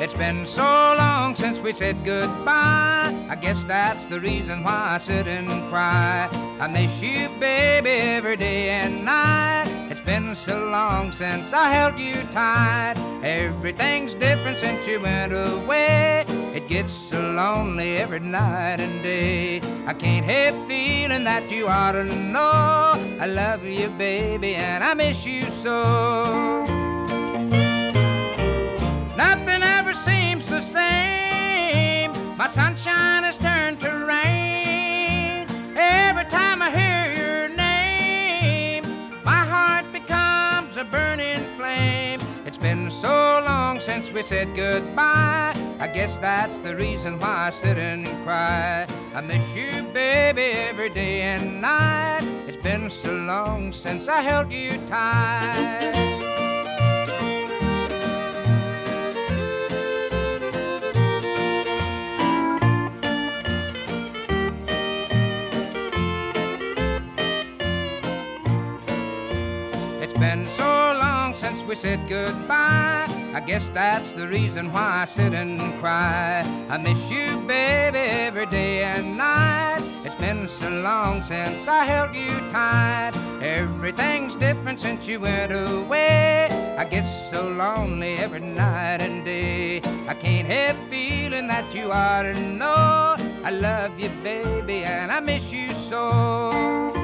[0.00, 3.12] It's been so long since we said goodbye.
[3.28, 6.28] I guess that's the reason why I sit and cry.
[6.60, 9.87] I miss you, baby, every day and night.
[10.08, 12.94] Been so long since I held you tight.
[13.22, 16.24] Everything's different since you went away.
[16.54, 19.60] It gets so lonely every night and day.
[19.86, 22.92] I can't help feeling that you ought to know.
[23.20, 26.64] I love you, baby, and I miss you so.
[29.14, 32.12] Nothing ever seems the same.
[32.38, 34.37] My sunshine has turned to rain.
[43.00, 45.54] So long since we said goodbye.
[45.78, 48.86] I guess that's the reason why I sit and cry.
[49.14, 52.24] I miss you, baby, every day and night.
[52.48, 56.17] It's been so long since I held you tight.
[71.38, 73.06] Since we said goodbye.
[73.32, 76.42] I guess that's the reason why I sit and cry.
[76.68, 79.80] I miss you, baby, every day and night.
[80.04, 83.12] It's been so long since I held you tight.
[83.40, 86.48] Everything's different since you went away.
[86.76, 89.80] I get so lonely every night and day.
[90.08, 93.14] I can't help feeling that you ought to know.
[93.44, 96.97] I love you, baby, and I miss you so.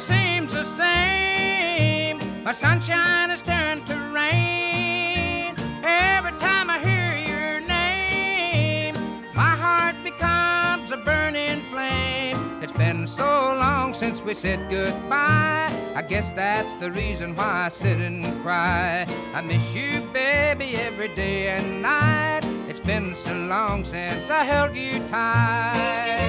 [0.00, 2.18] Seems the same.
[2.42, 5.54] My sunshine has turned to rain.
[5.84, 8.94] Every time I hear your name,
[9.34, 12.62] my heart becomes a burning flame.
[12.62, 15.68] It's been so long since we said goodbye.
[15.94, 19.06] I guess that's the reason why I sit and cry.
[19.34, 22.40] I miss you, baby, every day and night.
[22.68, 26.19] It's been so long since I held you tight.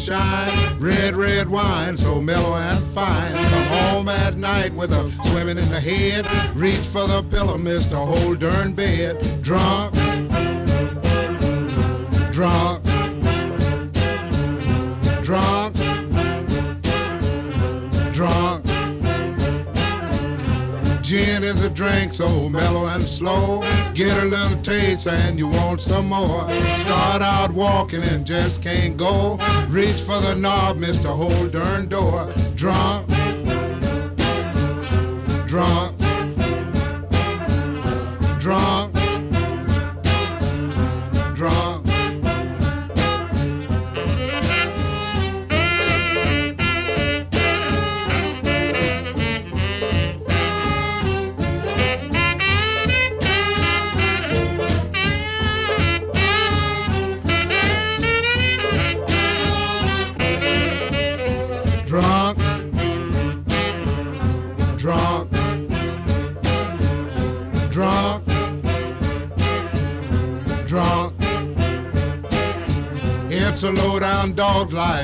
[0.00, 0.78] Moonshine.
[0.78, 3.32] Red, red wine, so mellow and fine.
[3.32, 6.26] Come home at night with a swimming in the head.
[6.56, 9.16] Reach for the pillow, miss whole darn bed.
[9.42, 9.94] Drunk.
[12.32, 12.84] Drunk.
[15.22, 15.76] Drunk.
[18.12, 18.66] Drunk.
[21.02, 23.59] Gin is a drink so mellow and slow.
[25.00, 26.48] Taste and you want some more.
[26.50, 29.38] Start out walking and just can't go.
[29.68, 31.02] Reach for the knob, Mr.
[31.02, 32.30] the whole darn door.
[32.54, 33.19] Drunk.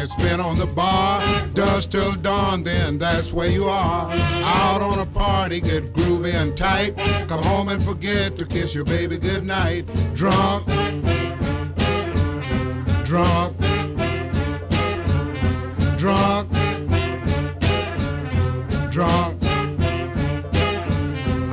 [0.07, 1.21] Dog life on the bar.
[1.55, 4.11] Dusk till dawn, then that's where you are.
[4.11, 6.97] Out on a party, get groovy and tight.
[7.29, 9.87] Come home and forget to kiss your baby goodnight.
[10.15, 10.67] Drunk.
[13.05, 13.57] Drunk.
[15.97, 16.51] Drunk.
[18.91, 19.37] Drunk.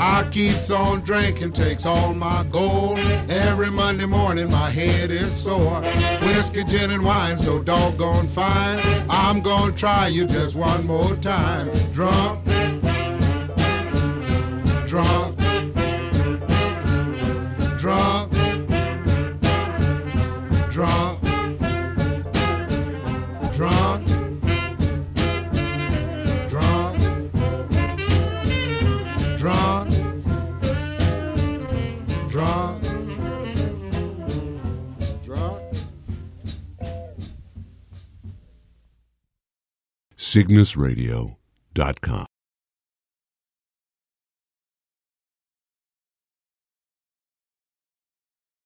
[0.06, 2.99] I keeps on drinking, takes all my gold.
[3.30, 5.82] Every Monday morning my head is sore.
[6.44, 8.78] Whiskey, gin, and wine so doggone fine.
[9.10, 11.70] I'm gonna try you just one more time.
[11.94, 12.43] Drunk.
[40.44, 42.33] cygnusradio.com.